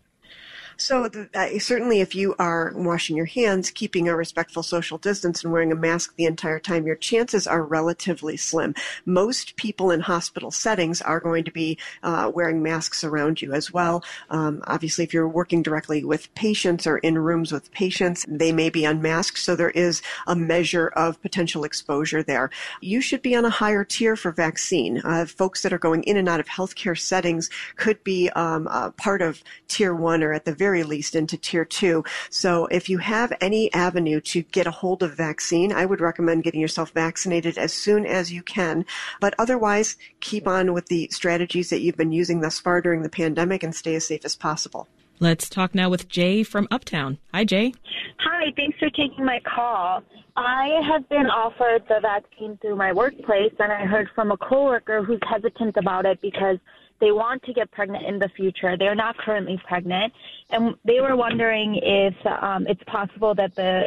So 0.78 1.10
uh, 1.34 1.60
certainly, 1.60 2.02
if 2.02 2.16
you 2.16 2.36
are 2.40 2.74
washing 2.76 3.16
your 3.16 3.26
hands, 3.26 3.70
keeping 3.70 4.08
a 4.08 4.16
respectful 4.16 4.64
social 4.64 4.98
distance, 4.98 5.44
and 5.44 5.52
wearing 5.52 5.72
a 5.72 5.76
mask 5.76 6.16
the 6.16 6.26
entire 6.26 6.60
time, 6.60 6.86
your 6.86 6.96
chances 6.96 7.48
are 7.48 7.64
relatively 7.64 8.38
slim. 8.38 8.74
Most 9.06 9.56
people 9.56 9.92
in 9.92 10.02
hospital 10.02 10.52
settings 10.52 11.02
are 11.02 11.20
going 11.20 11.44
to 11.44 11.52
be 11.52 11.78
uh, 12.04 12.32
wearing 12.34 12.64
masks 12.64 13.04
around 13.04 13.42
you 13.42 13.54
as 13.54 13.72
well. 13.72 14.04
Um, 14.30 14.62
obviously, 14.66 15.04
if 15.04 15.14
you're 15.14 15.28
working 15.28 15.62
directly 15.62 16.04
with 16.04 16.34
patients 16.36 16.88
or 16.88 16.98
in 17.00 17.18
rooms 17.18 17.52
with 17.52 17.72
patients, 17.72 18.26
they 18.28 18.52
may 18.52 18.70
be 18.70 18.86
unmasked, 18.86 19.38
so 19.38 19.56
there 19.56 19.70
is 19.72 20.02
a 20.28 20.36
measure 20.36 20.88
of 20.88 21.22
potential 21.22 21.64
exposure 21.64 22.24
there. 22.24 22.50
You 22.82 23.02
should 23.02 23.22
be 23.22 23.36
on 23.36 23.46
a 23.46 23.50
higher 23.50 23.84
tier 23.84 24.16
for 24.16 24.32
vaccine. 24.32 25.02
Uh, 25.04 25.26
folks 25.26 25.62
that 25.62 25.74
are 25.74 25.80
going 25.80 26.04
in 26.04 26.18
and 26.18 26.30
out 26.30 26.40
of 26.40 26.48
healthcare 26.48 26.98
settings 26.98 27.50
could 27.76 28.04
be 28.04 28.30
um, 28.32 28.68
part 28.98 29.22
of 29.22 29.44
tier 29.68 29.94
one 29.94 30.24
or 30.24 30.34
at 30.34 30.46
the 30.46 30.54
very 30.62 30.84
least 30.84 31.16
into 31.16 31.38
tier 31.38 31.66
two. 31.66 32.04
So 32.30 32.68
if 32.68 32.88
you 32.88 33.00
have 33.00 33.34
any 33.42 33.74
avenue 33.74 34.22
to 34.22 34.44
get 34.44 34.68
a 34.68 34.78
hold 34.82 35.02
of 35.02 35.18
vaccine, 35.18 35.74
I 35.74 35.88
would 35.88 36.00
recommend 36.00 36.44
getting 36.44 36.62
yourself 36.62 36.92
vaccinated 36.92 37.58
as 37.58 37.74
soon 37.74 38.06
as 38.06 38.32
you 38.32 38.44
can. 38.44 38.86
But 39.20 39.34
otherwise, 39.40 39.98
keep 40.20 40.48
on 40.48 40.74
with 40.74 40.86
the 40.86 41.10
strategies 41.12 41.72
that 41.72 41.82
you've 41.82 41.98
been 41.98 42.12
using 42.12 42.42
thus 42.42 42.60
far 42.60 42.80
during 42.80 43.02
the 43.02 43.10
pandemic 43.10 43.64
and 43.64 43.74
stay 43.74 43.96
as 43.96 44.06
safe 44.06 44.24
as 44.24 44.36
possible. 44.36 44.88
Let's 45.20 45.50
talk 45.50 45.74
now 45.74 45.90
with 45.90 46.08
Jay 46.08 46.44
from 46.44 46.68
Uptown. 46.70 47.18
Hi, 47.34 47.44
Jay. 47.44 47.74
Hi, 48.20 48.54
thanks 48.56 48.78
for 48.78 48.92
taking 48.92 49.26
my 49.26 49.40
call. 49.40 50.04
I 50.38 50.80
have 50.92 51.10
been 51.10 51.26
offered 51.26 51.84
the 51.90 52.00
vaccine 52.02 52.58
through 52.62 52.76
my 52.76 52.94
workplace, 52.94 53.54
and 53.58 53.72
I 53.72 53.86
heard 53.88 54.10
from 54.14 54.32
a 54.32 54.38
coworker 54.38 55.04
who's 55.04 55.20
hesitant 55.28 55.76
about 55.78 56.06
it 56.06 56.22
because 56.22 56.58
they 57.02 57.12
want 57.12 57.44
to 57.44 57.54
get 57.54 57.70
pregnant 57.72 58.06
in 58.06 58.20
the 58.20 58.30
future. 58.30 58.78
They're 58.78 58.96
not 58.96 59.18
currently 59.18 59.60
pregnant, 59.68 60.14
and 60.52 60.76
they 60.86 61.02
were 61.02 61.16
wondering 61.16 61.80
if 61.84 62.14
um, 62.26 62.66
it's 62.68 62.84
possible 62.86 63.36
that 63.36 63.54
the 63.56 63.84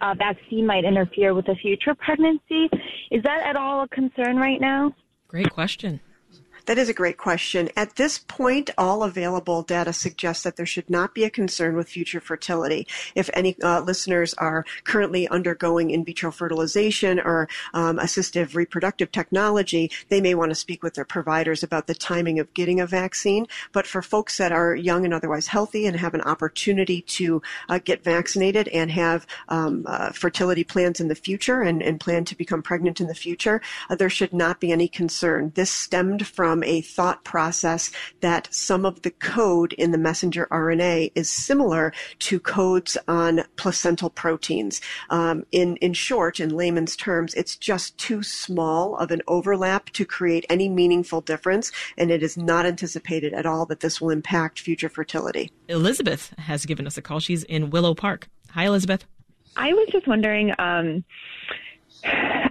uh, 0.00 0.14
vaccine 0.14 0.66
might 0.66 0.84
interfere 0.84 1.34
with 1.34 1.48
a 1.48 1.56
future 1.56 1.94
pregnancy. 1.94 2.70
Is 3.10 3.22
that 3.24 3.40
at 3.44 3.56
all 3.56 3.82
a 3.82 3.88
concern 3.88 4.36
right 4.36 4.60
now? 4.60 4.94
Great 5.26 5.50
question. 5.50 6.00
That 6.68 6.76
is 6.76 6.90
a 6.90 6.92
great 6.92 7.16
question. 7.16 7.70
At 7.76 7.96
this 7.96 8.18
point, 8.18 8.68
all 8.76 9.02
available 9.02 9.62
data 9.62 9.94
suggests 9.94 10.42
that 10.42 10.56
there 10.56 10.66
should 10.66 10.90
not 10.90 11.14
be 11.14 11.24
a 11.24 11.30
concern 11.30 11.76
with 11.76 11.88
future 11.88 12.20
fertility. 12.20 12.86
If 13.14 13.30
any 13.32 13.56
uh, 13.62 13.80
listeners 13.80 14.34
are 14.34 14.66
currently 14.84 15.26
undergoing 15.28 15.90
in 15.90 16.04
vitro 16.04 16.30
fertilization 16.30 17.20
or 17.20 17.48
um, 17.72 17.96
assistive 17.96 18.54
reproductive 18.54 19.10
technology, 19.10 19.90
they 20.10 20.20
may 20.20 20.34
want 20.34 20.50
to 20.50 20.54
speak 20.54 20.82
with 20.82 20.92
their 20.92 21.06
providers 21.06 21.62
about 21.62 21.86
the 21.86 21.94
timing 21.94 22.38
of 22.38 22.52
getting 22.52 22.80
a 22.80 22.86
vaccine. 22.86 23.46
But 23.72 23.86
for 23.86 24.02
folks 24.02 24.36
that 24.36 24.52
are 24.52 24.74
young 24.74 25.06
and 25.06 25.14
otherwise 25.14 25.46
healthy 25.46 25.86
and 25.86 25.96
have 25.96 26.12
an 26.12 26.20
opportunity 26.20 27.00
to 27.00 27.40
uh, 27.70 27.78
get 27.82 28.04
vaccinated 28.04 28.68
and 28.68 28.90
have 28.90 29.26
um, 29.48 29.86
uh, 29.88 30.10
fertility 30.10 30.64
plans 30.64 31.00
in 31.00 31.08
the 31.08 31.14
future 31.14 31.62
and, 31.62 31.82
and, 31.82 31.98
plan 31.98 32.26
to 32.26 32.36
become 32.36 32.62
pregnant 32.62 33.00
in 33.00 33.06
the 33.06 33.14
future, 33.14 33.62
uh, 33.88 33.94
there 33.94 34.10
should 34.10 34.34
not 34.34 34.60
be 34.60 34.70
any 34.70 34.86
concern. 34.86 35.50
This 35.54 35.70
stemmed 35.70 36.26
from 36.26 36.57
from 36.58 36.64
a 36.64 36.80
thought 36.80 37.22
process 37.22 37.92
that 38.20 38.48
some 38.50 38.84
of 38.84 39.02
the 39.02 39.12
code 39.12 39.72
in 39.74 39.92
the 39.92 39.98
messenger 39.98 40.48
RNA 40.50 41.12
is 41.14 41.30
similar 41.30 41.92
to 42.18 42.40
codes 42.40 42.98
on 43.06 43.44
placental 43.54 44.10
proteins. 44.10 44.80
Um, 45.08 45.46
in, 45.52 45.76
in 45.76 45.92
short, 45.92 46.40
in 46.40 46.48
layman's 46.50 46.96
terms, 46.96 47.32
it's 47.34 47.54
just 47.54 47.96
too 47.96 48.24
small 48.24 48.96
of 48.96 49.12
an 49.12 49.22
overlap 49.28 49.90
to 49.90 50.04
create 50.04 50.44
any 50.50 50.68
meaningful 50.68 51.20
difference, 51.20 51.70
and 51.96 52.10
it 52.10 52.24
is 52.24 52.36
not 52.36 52.66
anticipated 52.66 53.32
at 53.34 53.46
all 53.46 53.64
that 53.66 53.78
this 53.78 54.00
will 54.00 54.10
impact 54.10 54.58
future 54.58 54.88
fertility. 54.88 55.52
Elizabeth 55.68 56.34
has 56.38 56.66
given 56.66 56.88
us 56.88 56.98
a 56.98 57.02
call. 57.02 57.20
She's 57.20 57.44
in 57.44 57.70
Willow 57.70 57.94
Park. 57.94 58.28
Hi, 58.50 58.64
Elizabeth. 58.64 59.04
I 59.56 59.72
was 59.74 59.88
just 59.92 60.08
wondering. 60.08 60.52
Um, 60.58 61.04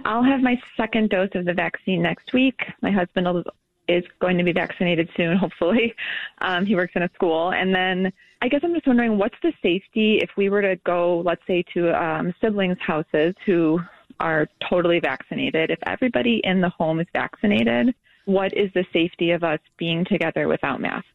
I'll 0.04 0.22
have 0.22 0.40
my 0.40 0.60
second 0.76 1.10
dose 1.10 1.30
of 1.34 1.44
the 1.44 1.54
vaccine 1.54 2.02
next 2.02 2.32
week. 2.32 2.60
My 2.82 2.90
husband 2.90 3.26
will 3.26 3.44
is 3.88 4.04
going 4.20 4.38
to 4.38 4.44
be 4.44 4.52
vaccinated 4.52 5.08
soon, 5.16 5.36
hopefully. 5.36 5.94
Um, 6.40 6.64
he 6.64 6.76
works 6.76 6.92
in 6.94 7.02
a 7.02 7.10
school. 7.14 7.50
And 7.52 7.74
then 7.74 8.12
I 8.40 8.48
guess 8.48 8.60
I'm 8.62 8.72
just 8.72 8.86
wondering 8.86 9.18
what's 9.18 9.34
the 9.42 9.52
safety 9.60 10.18
if 10.22 10.30
we 10.36 10.50
were 10.50 10.62
to 10.62 10.76
go, 10.86 11.20
let's 11.26 11.42
say, 11.48 11.64
to 11.74 11.92
um, 12.00 12.32
siblings' 12.40 12.78
houses 12.80 13.34
who 13.44 13.80
are 14.20 14.48
totally 14.68 15.00
vaccinated? 15.00 15.70
If 15.70 15.78
everybody 15.86 16.40
in 16.44 16.60
the 16.60 16.70
home 16.70 17.00
is 17.00 17.06
vaccinated, 17.12 17.94
what 18.24 18.56
is 18.56 18.70
the 18.74 18.84
safety 18.92 19.30
of 19.30 19.44
us 19.44 19.60
being 19.78 20.04
together 20.04 20.48
without 20.48 20.80
masks? 20.80 21.08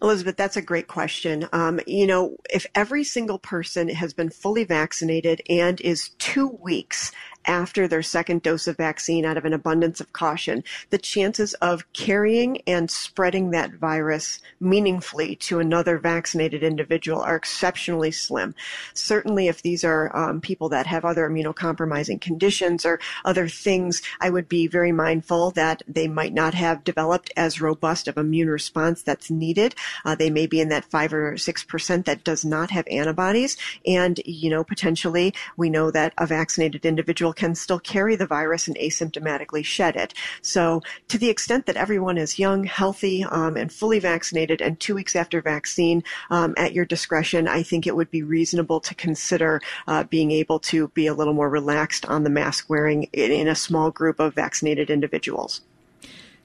Elizabeth, 0.00 0.36
that's 0.36 0.56
a 0.56 0.62
great 0.62 0.86
question. 0.86 1.48
Um, 1.52 1.80
you 1.86 2.06
know, 2.06 2.36
if 2.50 2.66
every 2.74 3.02
single 3.02 3.38
person 3.38 3.88
has 3.88 4.14
been 4.14 4.30
fully 4.30 4.62
vaccinated 4.62 5.42
and 5.50 5.80
is 5.80 6.10
two 6.18 6.56
weeks 6.62 7.10
after 7.46 7.88
their 7.88 8.02
second 8.02 8.42
dose 8.42 8.66
of 8.66 8.76
vaccine 8.76 9.24
out 9.24 9.36
of 9.36 9.44
an 9.44 9.52
abundance 9.52 10.00
of 10.00 10.12
caution, 10.12 10.62
the 10.90 10.98
chances 10.98 11.54
of 11.54 11.90
carrying 11.92 12.60
and 12.66 12.90
spreading 12.90 13.50
that 13.50 13.72
virus 13.72 14.40
meaningfully 14.60 15.36
to 15.36 15.58
another 15.58 15.98
vaccinated 15.98 16.62
individual 16.62 17.20
are 17.20 17.36
exceptionally 17.36 18.10
slim. 18.10 18.54
Certainly, 18.94 19.48
if 19.48 19.62
these 19.62 19.84
are 19.84 20.14
um, 20.16 20.40
people 20.40 20.68
that 20.68 20.86
have 20.86 21.04
other 21.04 21.28
immunocompromising 21.28 22.20
conditions 22.20 22.84
or 22.84 23.00
other 23.24 23.48
things, 23.48 24.02
I 24.20 24.30
would 24.30 24.48
be 24.48 24.66
very 24.66 24.92
mindful 24.92 25.50
that 25.52 25.82
they 25.88 26.08
might 26.08 26.34
not 26.34 26.54
have 26.54 26.84
developed 26.84 27.32
as 27.36 27.60
robust 27.60 28.08
of 28.08 28.18
immune 28.18 28.50
response 28.50 29.02
that's 29.02 29.30
needed. 29.30 29.74
Uh, 30.04 30.14
they 30.14 30.30
may 30.30 30.46
be 30.46 30.60
in 30.60 30.68
that 30.68 30.84
five 30.84 31.12
or 31.12 31.36
six 31.36 31.64
percent 31.64 32.06
that 32.06 32.24
does 32.24 32.44
not 32.44 32.70
have 32.70 32.86
antibodies, 32.90 33.56
and 33.86 34.20
you 34.24 34.50
know 34.50 34.64
potentially 34.64 35.32
we 35.56 35.70
know 35.70 35.90
that 35.90 36.12
a 36.18 36.26
vaccinated 36.26 36.84
individual 36.84 37.27
can 37.32 37.54
still 37.54 37.78
carry 37.78 38.16
the 38.16 38.26
virus 38.26 38.68
and 38.68 38.76
asymptomatically 38.76 39.64
shed 39.64 39.96
it. 39.96 40.14
So, 40.42 40.82
to 41.08 41.18
the 41.18 41.28
extent 41.28 41.66
that 41.66 41.76
everyone 41.76 42.18
is 42.18 42.38
young, 42.38 42.64
healthy, 42.64 43.24
um, 43.24 43.56
and 43.56 43.72
fully 43.72 43.98
vaccinated, 43.98 44.60
and 44.60 44.78
two 44.78 44.94
weeks 44.94 45.16
after 45.16 45.40
vaccine, 45.40 46.02
um, 46.30 46.54
at 46.56 46.72
your 46.72 46.84
discretion, 46.84 47.48
I 47.48 47.62
think 47.62 47.86
it 47.86 47.96
would 47.96 48.10
be 48.10 48.22
reasonable 48.22 48.80
to 48.80 48.94
consider 48.94 49.60
uh, 49.86 50.04
being 50.04 50.30
able 50.30 50.58
to 50.60 50.88
be 50.88 51.06
a 51.06 51.14
little 51.14 51.34
more 51.34 51.50
relaxed 51.50 52.06
on 52.06 52.24
the 52.24 52.30
mask 52.30 52.68
wearing 52.68 53.04
in, 53.12 53.30
in 53.30 53.48
a 53.48 53.54
small 53.54 53.90
group 53.90 54.20
of 54.20 54.34
vaccinated 54.34 54.90
individuals. 54.90 55.62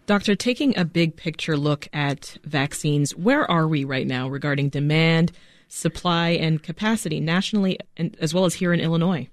Doctor, 0.06 0.36
taking 0.36 0.78
a 0.78 0.84
big 0.84 1.16
picture 1.16 1.56
look 1.56 1.88
at 1.94 2.38
vaccines, 2.44 3.16
where 3.16 3.50
are 3.50 3.68
we 3.68 3.86
right 3.86 4.06
now 4.06 4.28
regarding 4.28 4.68
demand, 4.68 5.32
supply, 5.70 6.32
and 6.32 6.62
capacity 6.62 7.22
nationally, 7.22 7.80
and, 7.96 8.18
as 8.20 8.34
well 8.34 8.44
as 8.44 8.56
here 8.56 8.74
in 8.74 8.82
Illinois? 8.82 9.30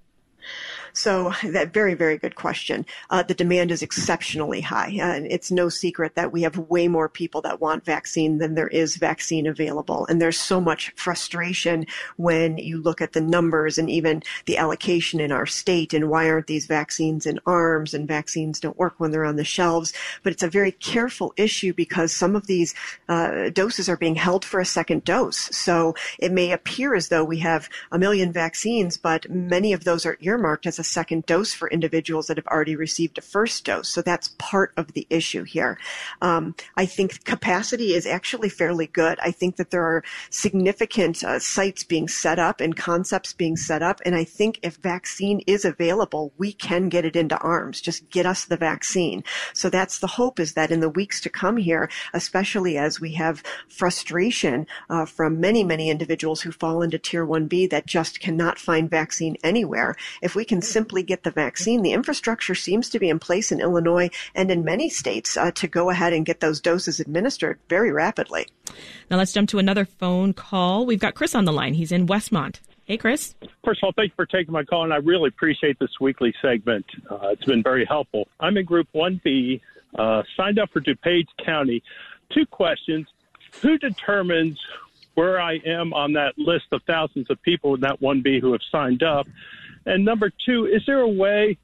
So 0.93 1.33
that 1.43 1.73
very, 1.73 1.95
very 1.95 2.19
good 2.19 2.35
question. 2.35 2.87
Uh, 3.11 3.23
the 3.23 3.35
demand 3.35 3.71
is 3.71 3.83
exceptionally 3.83 4.61
high. 4.61 4.91
It's 4.91 5.51
no 5.51 5.69
secret 5.69 6.15
that 6.15 6.33
we 6.33 6.43
have 6.43 6.59
way 6.59 6.89
more 6.89 7.09
people 7.09 7.41
that 7.43 7.61
want 7.61 7.85
vaccine 7.85 8.39
than 8.39 8.55
there 8.55 8.69
is 8.69 8.97
vaccine 8.97 9.47
available. 9.47 10.07
And 10.07 10.21
there's 10.21 10.39
so 10.39 10.61
much 10.61 10.93
frustration 10.97 11.87
when 12.17 12.59
you 12.59 12.81
look 12.81 13.01
at 13.01 13.13
the 13.13 13.21
numbers 13.21 13.79
and 13.79 13.89
even 13.89 14.23
the 14.47 14.59
allocation 14.59 15.21
in 15.21 15.33
our 15.33 15.47
state 15.47 15.95
and 15.95 16.11
why 16.11 16.29
aren't 16.29 16.47
these 16.47 16.67
vaccines 16.67 17.27
in 17.27 17.39
arms 17.47 17.95
and 17.95 18.09
vaccines 18.09 18.61
don't 18.61 18.79
work 18.79 18.95
when 18.99 19.11
they're 19.11 19.25
on 19.25 19.37
the 19.37 19.45
shelves. 19.45 19.93
But 20.23 20.33
it's 20.33 20.43
a 20.43 20.49
very 20.49 20.73
careful 20.73 21.33
issue 21.37 21.73
because 21.73 22.13
some 22.13 22.35
of 22.35 22.47
these 22.47 22.75
uh, 23.09 23.51
doses 23.51 23.89
are 23.89 23.97
being 23.97 24.17
held 24.17 24.45
for 24.45 24.61
a 24.61 24.65
second 24.65 25.05
dose. 25.05 25.39
So 25.57 25.95
it 26.19 26.33
may 26.33 26.53
appear 26.53 26.95
as 26.95 27.09
though 27.09 27.25
we 27.25 27.39
have 27.39 27.69
a 27.93 27.99
million 27.99 28.33
vaccines, 28.33 28.97
but 28.97 29.31
many 29.31 29.73
of 29.73 29.85
those 29.85 30.05
are 30.05 30.19
earmarked 30.21 30.67
as 30.67 30.79
a 30.81 30.85
second 30.85 31.27
dose 31.27 31.55
for 31.55 31.71
individuals 31.71 32.27
that 32.27 32.37
have 32.37 32.47
already 32.49 32.75
received 32.75 33.19
a 33.19 33.23
first 33.23 33.65
dose. 33.65 33.89
So 33.89 34.03
that's 34.03 34.35
part 34.39 34.73
of 34.77 34.95
the 34.95 35.07
issue 35.11 35.45
here. 35.45 35.79
Um, 36.21 36.55
I 36.77 36.87
think 36.87 37.25
capacity 37.25 37.95
is 37.95 38.07
actually 38.07 38.49
fairly 38.49 38.87
good. 38.89 39.19
I 39.23 39.31
think 39.31 39.57
that 39.57 39.71
there 39.71 39.85
are 39.85 40.03
significant 40.31 41.23
uh, 41.23 41.39
sites 41.39 41.85
being 41.85 42.09
set 42.09 42.39
up 42.39 42.61
and 42.61 42.77
concepts 42.77 43.33
being 43.33 43.57
set 43.57 43.83
up. 43.83 44.01
And 44.05 44.15
I 44.15 44.25
think 44.25 44.59
if 44.63 44.77
vaccine 44.77 45.41
is 45.47 45.65
available, 45.65 46.33
we 46.39 46.53
can 46.53 46.89
get 46.89 47.05
it 47.05 47.15
into 47.15 47.39
arms. 47.39 47.81
Just 47.81 48.09
get 48.11 48.27
us 48.27 48.45
the 48.45 48.57
vaccine. 48.57 49.23
So 49.53 49.71
that's 49.71 49.99
the 49.99 50.07
hope 50.07 50.41
is 50.41 50.55
that 50.55 50.71
in 50.71 50.81
the 50.81 50.89
weeks 50.89 51.21
to 51.21 51.31
come 51.31 51.59
here, 51.59 51.91
especially 52.13 52.79
as 52.79 53.01
we 53.01 53.13
have 53.15 53.43
frustration 53.69 54.67
uh, 54.89 55.05
from 55.05 55.41
many, 55.41 55.63
many 55.63 55.91
individuals 55.91 56.41
who 56.41 56.53
fall 56.53 56.83
into 56.83 56.99
tier 56.99 57.27
1B 57.27 57.69
that 57.71 57.87
just 57.87 58.21
cannot 58.21 58.59
find 58.59 58.89
vaccine 58.89 59.37
anywhere, 59.45 59.95
if 60.23 60.35
we 60.35 60.45
can 60.45 60.63
simply 60.71 61.03
get 61.03 61.23
the 61.23 61.31
vaccine. 61.31 61.83
The 61.83 61.93
infrastructure 61.93 62.55
seems 62.55 62.89
to 62.91 62.99
be 62.99 63.09
in 63.09 63.19
place 63.19 63.53
in 63.53 63.61
Illinois 63.61 64.11
and 64.35 64.51
in 64.51 64.65
many 64.65 64.89
states 64.89 65.37
uh, 65.37 65.51
to 65.53 65.67
go 65.67 65.91
ahead 65.91 66.13
and 66.13 66.25
get 66.25 66.41
those 66.41 66.61
doses 66.61 67.01
administered 67.01 67.59
very 67.69 67.93
rapidly. 67.93 68.47
Now 69.11 69.17
let's 69.17 69.33
jump 69.33 69.49
to 69.51 69.59
another 69.59 69.85
phone 69.85 70.33
call. 70.33 70.87
We've 70.87 71.01
got 71.01 71.15
Chris 71.15 71.35
on 71.35 71.45
the 71.45 71.53
line. 71.53 71.75
He's 71.75 71.93
in 71.93 72.07
Westmont. 72.07 72.61
Hey, 72.91 72.97
Chris. 72.97 73.37
First 73.65 73.85
of 73.85 73.87
all, 73.87 73.93
thank 73.95 74.11
you 74.11 74.17
for 74.17 74.27
taking 74.27 74.53
my 74.53 74.65
call, 74.65 74.83
and 74.83 74.93
I 74.93 74.97
really 74.97 75.29
appreciate 75.29 75.79
this 75.79 76.01
weekly 76.01 76.35
segment. 76.43 76.85
Uh, 77.09 77.29
it's 77.29 77.45
been 77.45 77.63
very 77.63 77.85
helpful. 77.85 78.27
I'm 78.41 78.57
in 78.57 78.65
Group 78.65 78.89
1B, 78.93 79.61
uh, 79.97 80.25
signed 80.37 80.59
up 80.59 80.71
for 80.71 80.81
DuPage 80.81 81.29
County. 81.45 81.85
Two 82.31 82.47
questions. 82.47 83.07
Who 83.63 83.79
determines 83.79 84.59
where 85.15 85.41
I 85.41 85.61
am 85.65 85.93
on 85.93 86.15
that 86.15 86.37
list 86.37 86.67
of 86.73 86.83
thousands 86.83 87.31
of 87.31 87.41
people 87.43 87.77
in 87.77 87.81
that 87.83 88.01
1B 88.01 88.41
who 88.41 88.51
have 88.51 88.63
signed 88.73 89.05
up? 89.05 89.29
And 89.87 90.05
number 90.05 90.31
two, 90.45 90.67
is 90.67 90.83
there 90.87 91.01
a 91.01 91.09
way 91.09 91.57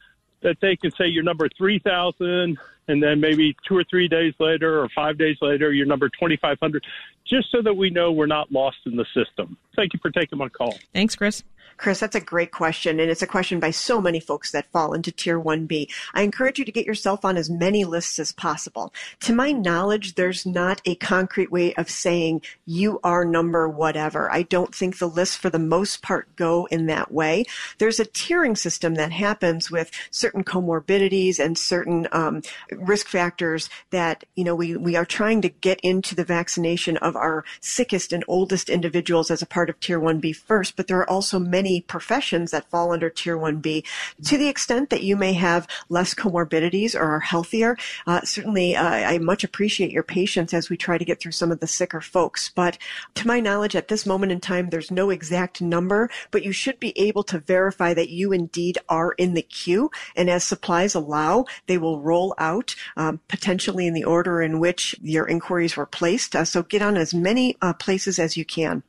that 0.42 0.58
they 0.60 0.76
can 0.76 0.90
say 0.92 1.06
you're 1.06 1.22
number 1.24 1.48
3,000 1.56 2.58
and 2.88 3.02
then 3.02 3.20
maybe 3.20 3.56
two 3.66 3.76
or 3.76 3.84
three 3.84 4.08
days 4.08 4.34
later 4.38 4.80
or 4.80 4.88
five 4.90 5.18
days 5.18 5.36
later, 5.40 5.72
you're 5.72 5.86
number 5.86 6.08
2,500, 6.08 6.84
just 7.26 7.50
so 7.50 7.60
that 7.62 7.74
we 7.74 7.90
know 7.90 8.12
we're 8.12 8.26
not 8.26 8.52
lost 8.52 8.78
in 8.86 8.96
the 8.96 9.06
system? 9.12 9.56
Thank 9.74 9.92
you 9.92 9.98
for 10.00 10.10
taking 10.10 10.38
my 10.38 10.48
call. 10.48 10.78
Thanks, 10.94 11.16
Chris. 11.16 11.42
Chris, 11.76 12.00
that's 12.00 12.16
a 12.16 12.20
great 12.20 12.52
question. 12.52 12.98
And 13.00 13.10
it's 13.10 13.22
a 13.22 13.26
question 13.26 13.60
by 13.60 13.70
so 13.70 14.00
many 14.00 14.20
folks 14.20 14.52
that 14.52 14.70
fall 14.72 14.92
into 14.94 15.12
tier 15.12 15.40
1B. 15.40 15.88
I 16.14 16.22
encourage 16.22 16.58
you 16.58 16.64
to 16.64 16.72
get 16.72 16.86
yourself 16.86 17.24
on 17.24 17.36
as 17.36 17.50
many 17.50 17.84
lists 17.84 18.18
as 18.18 18.32
possible. 18.32 18.92
To 19.20 19.34
my 19.34 19.52
knowledge, 19.52 20.14
there's 20.14 20.46
not 20.46 20.80
a 20.84 20.94
concrete 20.94 21.52
way 21.52 21.74
of 21.74 21.90
saying 21.90 22.42
you 22.64 22.98
are 23.04 23.24
number 23.24 23.68
whatever. 23.68 24.32
I 24.32 24.42
don't 24.42 24.74
think 24.74 24.98
the 24.98 25.08
lists 25.08 25.36
for 25.36 25.50
the 25.50 25.58
most 25.58 26.02
part 26.02 26.34
go 26.36 26.66
in 26.70 26.86
that 26.86 27.12
way. 27.12 27.44
There's 27.78 28.00
a 28.00 28.06
tiering 28.06 28.56
system 28.56 28.94
that 28.94 29.12
happens 29.12 29.70
with 29.70 29.90
certain 30.10 30.44
comorbidities 30.44 31.38
and 31.38 31.58
certain 31.58 32.08
um, 32.12 32.42
risk 32.70 33.08
factors 33.08 33.68
that, 33.90 34.24
you 34.34 34.44
know, 34.44 34.54
we, 34.54 34.76
we 34.76 34.96
are 34.96 35.04
trying 35.04 35.42
to 35.42 35.48
get 35.48 35.80
into 35.80 36.14
the 36.14 36.24
vaccination 36.24 36.96
of 36.98 37.16
our 37.16 37.44
sickest 37.60 38.12
and 38.12 38.24
oldest 38.28 38.70
individuals 38.70 39.30
as 39.30 39.42
a 39.42 39.46
part 39.46 39.68
of 39.68 39.78
tier 39.80 40.00
1B 40.00 40.34
first, 40.34 40.76
but 40.76 40.86
there 40.86 40.98
are 40.98 41.10
also 41.10 41.38
many 41.38 41.65
professions 41.86 42.50
that 42.50 42.70
fall 42.70 42.92
under 42.92 43.10
tier 43.10 43.36
1B. 43.36 43.84
To 44.24 44.38
the 44.38 44.48
extent 44.48 44.90
that 44.90 45.02
you 45.02 45.16
may 45.16 45.32
have 45.32 45.66
less 45.88 46.14
comorbidities 46.14 46.94
or 46.94 47.02
are 47.02 47.20
healthier, 47.20 47.76
uh, 48.06 48.20
certainly 48.22 48.76
uh, 48.76 48.88
I 48.88 49.18
much 49.18 49.44
appreciate 49.44 49.90
your 49.90 50.02
patience 50.02 50.54
as 50.54 50.70
we 50.70 50.76
try 50.76 50.98
to 50.98 51.04
get 51.04 51.20
through 51.20 51.32
some 51.32 51.52
of 51.52 51.60
the 51.60 51.66
sicker 51.66 52.00
folks. 52.00 52.50
But 52.54 52.78
to 53.14 53.26
my 53.26 53.40
knowledge, 53.40 53.76
at 53.76 53.88
this 53.88 54.06
moment 54.06 54.32
in 54.32 54.40
time, 54.40 54.70
there's 54.70 54.90
no 54.90 55.10
exact 55.10 55.60
number, 55.60 56.10
but 56.30 56.44
you 56.44 56.52
should 56.52 56.78
be 56.80 56.98
able 56.98 57.22
to 57.24 57.38
verify 57.38 57.94
that 57.94 58.10
you 58.10 58.32
indeed 58.32 58.78
are 58.88 59.12
in 59.12 59.34
the 59.34 59.42
queue. 59.42 59.90
And 60.14 60.30
as 60.30 60.44
supplies 60.44 60.94
allow, 60.94 61.46
they 61.66 61.78
will 61.78 62.00
roll 62.00 62.34
out 62.38 62.74
um, 62.96 63.20
potentially 63.28 63.86
in 63.86 63.94
the 63.94 64.04
order 64.04 64.42
in 64.42 64.60
which 64.60 64.96
your 65.02 65.26
inquiries 65.26 65.76
were 65.76 65.86
placed. 65.86 66.34
Uh, 66.36 66.44
so 66.44 66.62
get 66.62 66.82
on 66.82 66.96
as 66.96 67.14
many 67.14 67.56
uh, 67.62 67.72
places 67.72 68.18
as 68.18 68.36
you 68.36 68.44
can. 68.44 68.82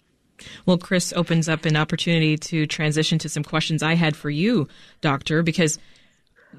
Well, 0.65 0.77
Chris 0.77 1.13
opens 1.13 1.49
up 1.49 1.65
an 1.65 1.75
opportunity 1.75 2.37
to 2.37 2.67
transition 2.67 3.17
to 3.19 3.29
some 3.29 3.43
questions 3.43 3.81
I 3.81 3.95
had 3.95 4.15
for 4.15 4.29
you, 4.29 4.67
Doctor, 5.01 5.43
because 5.43 5.79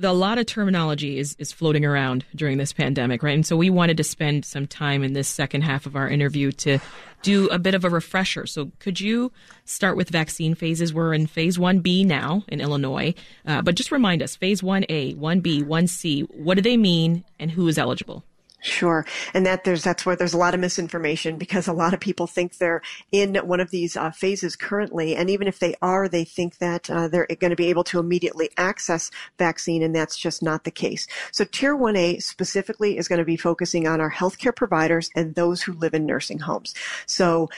a 0.03 0.13
lot 0.13 0.39
of 0.39 0.47
terminology 0.47 1.19
is, 1.19 1.35
is 1.39 1.53
floating 1.53 1.85
around 1.85 2.25
during 2.35 2.59
this 2.59 2.73
pandemic, 2.73 3.23
right? 3.23 3.35
And 3.35 3.47
so 3.47 3.57
we 3.57 3.71
wanted 3.71 3.97
to 3.97 4.05
spend 4.05 4.45
some 4.45 4.67
time 4.67 5.03
in 5.03 5.13
this 5.13 5.29
second 5.29 5.63
half 5.63 5.87
of 5.87 5.97
our 5.97 6.09
interview 6.09 6.53
to 6.53 6.79
do 7.23 7.49
a 7.49 7.59
bit 7.59 7.75
of 7.75 7.85
a 7.85 7.91
refresher. 7.91 8.47
So 8.47 8.71
could 8.79 9.01
you 9.01 9.33
start 9.65 9.97
with 9.97 10.09
vaccine 10.09 10.55
phases? 10.55 10.95
We're 10.95 11.15
in 11.15 11.27
phase 11.27 11.59
1B 11.59 12.07
now 12.07 12.45
in 12.49 12.61
Illinois, 12.61 13.15
uh, 13.45 13.63
but 13.63 13.75
just 13.75 13.91
remind 13.91 14.23
us 14.23 14.37
phase 14.37 14.61
1A, 14.61 15.17
1B, 15.17 15.65
1C, 15.65 16.31
what 16.35 16.55
do 16.55 16.63
they 16.63 16.77
mean 16.77 17.25
and 17.41 17.51
who 17.51 17.67
is 17.67 17.79
eligible? 17.79 18.25
Sure. 18.61 19.07
And 19.35 19.47
that 19.47 19.63
there's, 19.63 19.85
that's 19.85 20.05
where 20.05 20.17
there's 20.17 20.35
a 20.35 20.39
lot 20.39 20.53
of 20.53 20.61
misinformation 20.61 21.39
because 21.39 21.69
a 21.69 21.73
lot 21.73 21.95
of 21.95 22.01
people 22.01 22.27
think 22.27 22.57
they're 22.57 22.83
in 23.13 23.37
one 23.37 23.61
of 23.61 23.71
these 23.71 23.97
uh, 23.97 24.11
phases 24.11 24.57
currently. 24.57 25.15
And 25.15 25.31
even 25.31 25.47
if 25.47 25.61
they 25.61 25.75
are, 25.81 26.09
they 26.09 26.25
think 26.25 26.59
that 26.59 26.91
uh, 26.91 27.07
they're 27.07 27.29
going 27.39 27.51
to 27.51 27.57
be 27.57 27.69
able 27.69 27.85
to 27.85 28.01
immediately 28.01 28.51
access 28.57 29.13
vaccine. 29.39 29.83
And 29.83 29.95
that's 29.95 30.17
just 30.17 30.43
not 30.43 30.65
the 30.65 30.73
case. 30.73 31.07
So 31.31 31.45
tier 31.45 31.77
1A 31.77 32.21
specifically 32.21 32.99
is 32.99 33.07
going 33.07 33.21
to 33.21 33.25
be 33.25 33.37
focusing 33.37 33.87
on 33.87 34.01
our 34.01 34.11
healthcare 34.11 34.55
providers 34.55 35.09
and 35.15 35.37
those 35.37 35.63
who 35.63 35.73
live 35.75 35.95
in 35.95 36.05
nursing 36.05 36.41
homes. 36.41 36.75
So 37.07 37.49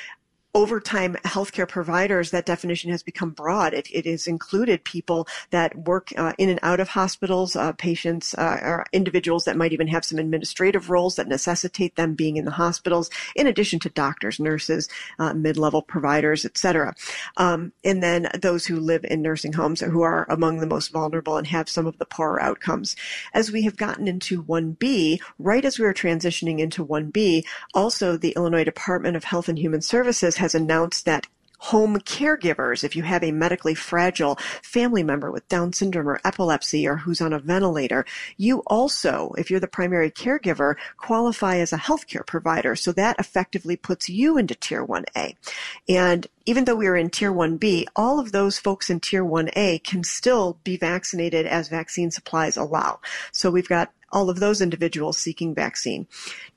over 0.54 0.80
time 0.80 1.14
healthcare 1.24 1.68
providers, 1.68 2.30
that 2.30 2.46
definition 2.46 2.90
has 2.90 3.02
become 3.02 3.30
broad. 3.30 3.72
It, 3.72 3.88
it 3.92 4.04
has 4.06 4.26
included 4.26 4.82
people 4.84 5.28
that 5.50 5.76
work 5.76 6.12
uh, 6.16 6.32
in 6.38 6.48
and 6.48 6.58
out 6.62 6.80
of 6.80 6.88
hospitals, 6.88 7.54
uh, 7.54 7.72
patients, 7.72 8.34
uh, 8.34 8.58
or 8.62 8.86
individuals 8.92 9.44
that 9.44 9.56
might 9.56 9.72
even 9.72 9.86
have 9.88 10.04
some 10.04 10.18
administrative 10.18 10.90
roles 10.90 11.16
that 11.16 11.28
necessitate 11.28 11.94
them 11.94 12.14
being 12.14 12.36
in 12.36 12.44
the 12.44 12.50
hospitals, 12.50 13.10
in 13.36 13.46
addition 13.46 13.78
to 13.80 13.90
doctors, 13.90 14.40
nurses, 14.40 14.88
uh, 15.20 15.32
mid-level 15.34 15.82
providers, 15.82 16.44
etc. 16.44 16.94
Um, 17.36 17.72
and 17.84 18.02
then 18.02 18.28
those 18.40 18.66
who 18.66 18.80
live 18.80 19.04
in 19.04 19.22
nursing 19.22 19.52
homes 19.52 19.80
who 19.80 20.02
are 20.02 20.26
among 20.28 20.58
the 20.58 20.66
most 20.66 20.88
vulnerable 20.88 21.36
and 21.36 21.46
have 21.46 21.68
some 21.68 21.86
of 21.86 21.98
the 21.98 22.06
poorer 22.06 22.42
outcomes. 22.42 22.96
As 23.34 23.52
we 23.52 23.62
have 23.62 23.76
gotten 23.76 24.08
into 24.08 24.42
1B, 24.42 25.20
right 25.38 25.64
as 25.64 25.78
we 25.78 25.84
were 25.84 25.94
transitioning 25.94 26.58
into 26.58 26.84
1B, 26.84 27.44
also 27.72 28.16
the 28.16 28.32
Illinois 28.32 28.64
Department 28.64 29.16
of 29.16 29.24
Health 29.24 29.48
and 29.48 29.58
Human 29.58 29.80
Services 29.80 30.39
has 30.40 30.54
announced 30.54 31.04
that 31.04 31.26
home 31.60 31.98
caregivers, 32.00 32.82
if 32.82 32.96
you 32.96 33.02
have 33.02 33.22
a 33.22 33.32
medically 33.32 33.74
fragile 33.74 34.36
family 34.62 35.02
member 35.02 35.30
with 35.30 35.48
Down 35.48 35.72
syndrome 35.72 36.08
or 36.08 36.20
epilepsy 36.24 36.86
or 36.88 36.96
who's 36.96 37.20
on 37.20 37.32
a 37.32 37.38
ventilator, 37.38 38.04
you 38.36 38.60
also, 38.66 39.32
if 39.36 39.50
you're 39.50 39.60
the 39.60 39.68
primary 39.68 40.10
caregiver, 40.10 40.74
qualify 40.96 41.58
as 41.58 41.72
a 41.72 41.78
healthcare 41.78 42.26
provider. 42.26 42.74
So 42.74 42.92
that 42.92 43.18
effectively 43.18 43.76
puts 43.76 44.08
you 44.08 44.38
into 44.38 44.54
tier 44.54 44.84
1A. 44.86 45.36
And 45.88 46.26
even 46.46 46.64
though 46.64 46.76
we 46.76 46.86
are 46.86 46.96
in 46.96 47.10
tier 47.10 47.32
1B, 47.32 47.84
all 47.94 48.18
of 48.18 48.32
those 48.32 48.58
folks 48.58 48.88
in 48.88 49.00
tier 49.00 49.24
1A 49.24 49.84
can 49.84 50.02
still 50.02 50.58
be 50.64 50.76
vaccinated 50.76 51.46
as 51.46 51.68
vaccine 51.68 52.10
supplies 52.10 52.56
allow. 52.56 53.00
So 53.32 53.50
we've 53.50 53.68
got 53.68 53.92
all 54.12 54.30
of 54.30 54.40
those 54.40 54.60
individuals 54.60 55.18
seeking 55.18 55.54
vaccine. 55.54 56.06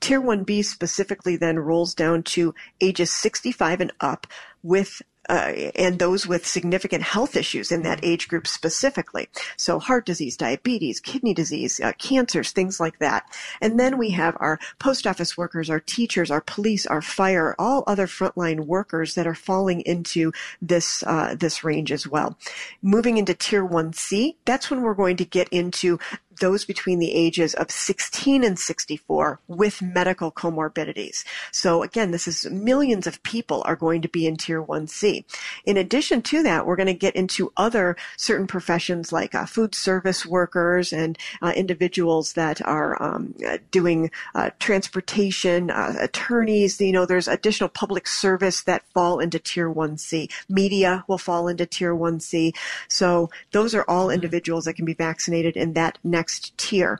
Tier 0.00 0.20
1B 0.20 0.64
specifically 0.64 1.36
then 1.36 1.58
rolls 1.58 1.94
down 1.94 2.22
to 2.24 2.54
ages 2.80 3.12
65 3.12 3.80
and 3.80 3.92
up 4.00 4.26
with 4.64 5.02
uh, 5.28 5.70
and 5.74 5.98
those 5.98 6.26
with 6.26 6.46
significant 6.46 7.02
health 7.02 7.36
issues 7.36 7.72
in 7.72 7.82
that 7.82 8.00
age 8.02 8.28
group 8.28 8.46
specifically. 8.46 9.28
So 9.56 9.78
heart 9.78 10.04
disease, 10.04 10.36
diabetes, 10.36 11.00
kidney 11.00 11.32
disease, 11.32 11.80
uh, 11.80 11.92
cancers, 11.98 12.50
things 12.50 12.78
like 12.78 12.98
that. 12.98 13.24
And 13.60 13.80
then 13.80 13.96
we 13.96 14.10
have 14.10 14.36
our 14.38 14.58
post 14.78 15.06
office 15.06 15.36
workers, 15.36 15.70
our 15.70 15.80
teachers, 15.80 16.30
our 16.30 16.42
police, 16.42 16.84
our 16.86 17.00
fire, 17.00 17.54
all 17.58 17.84
other 17.86 18.06
frontline 18.06 18.66
workers 18.66 19.14
that 19.14 19.26
are 19.26 19.34
falling 19.34 19.80
into 19.82 20.32
this 20.60 21.02
uh, 21.04 21.34
this 21.38 21.64
range 21.64 21.90
as 21.90 22.06
well. 22.06 22.36
Moving 22.82 23.16
into 23.16 23.34
tier 23.34 23.66
1C, 23.66 24.36
that's 24.44 24.70
when 24.70 24.82
we're 24.82 24.94
going 24.94 25.16
to 25.16 25.24
get 25.24 25.48
into 25.48 25.98
those 26.40 26.64
between 26.64 26.98
the 26.98 27.12
ages 27.12 27.54
of 27.54 27.70
16 27.70 28.44
and 28.44 28.58
64 28.58 29.40
with 29.48 29.82
medical 29.82 30.30
comorbidities. 30.30 31.24
So 31.52 31.82
again, 31.82 32.10
this 32.10 32.26
is 32.26 32.50
millions 32.50 33.06
of 33.06 33.22
people 33.22 33.62
are 33.66 33.76
going 33.76 34.02
to 34.02 34.08
be 34.08 34.26
in 34.26 34.36
tier 34.36 34.62
1C. 34.62 35.24
In 35.64 35.76
addition 35.76 36.22
to 36.22 36.42
that, 36.42 36.66
we're 36.66 36.76
going 36.76 36.86
to 36.86 36.94
get 36.94 37.16
into 37.16 37.52
other 37.56 37.96
certain 38.16 38.46
professions 38.46 39.12
like 39.12 39.34
uh, 39.34 39.46
food 39.46 39.74
service 39.74 40.26
workers 40.26 40.92
and 40.92 41.18
uh, 41.42 41.52
individuals 41.54 42.34
that 42.34 42.60
are 42.66 43.00
um, 43.02 43.34
doing 43.70 44.10
uh, 44.34 44.50
transportation, 44.58 45.70
uh, 45.70 45.94
attorneys. 46.00 46.80
You 46.80 46.92
know, 46.92 47.06
there's 47.06 47.28
additional 47.28 47.68
public 47.68 48.06
service 48.06 48.62
that 48.62 48.86
fall 48.92 49.20
into 49.20 49.38
tier 49.38 49.72
1C. 49.72 50.30
Media 50.48 51.04
will 51.08 51.18
fall 51.18 51.48
into 51.48 51.66
tier 51.66 51.94
1C. 51.94 52.54
So 52.88 53.30
those 53.52 53.74
are 53.74 53.84
all 53.88 54.10
individuals 54.10 54.64
that 54.64 54.74
can 54.74 54.84
be 54.84 54.94
vaccinated 54.94 55.56
in 55.56 55.74
that 55.74 55.98
next 56.02 56.23
next 56.24 56.56
tier. 56.56 56.98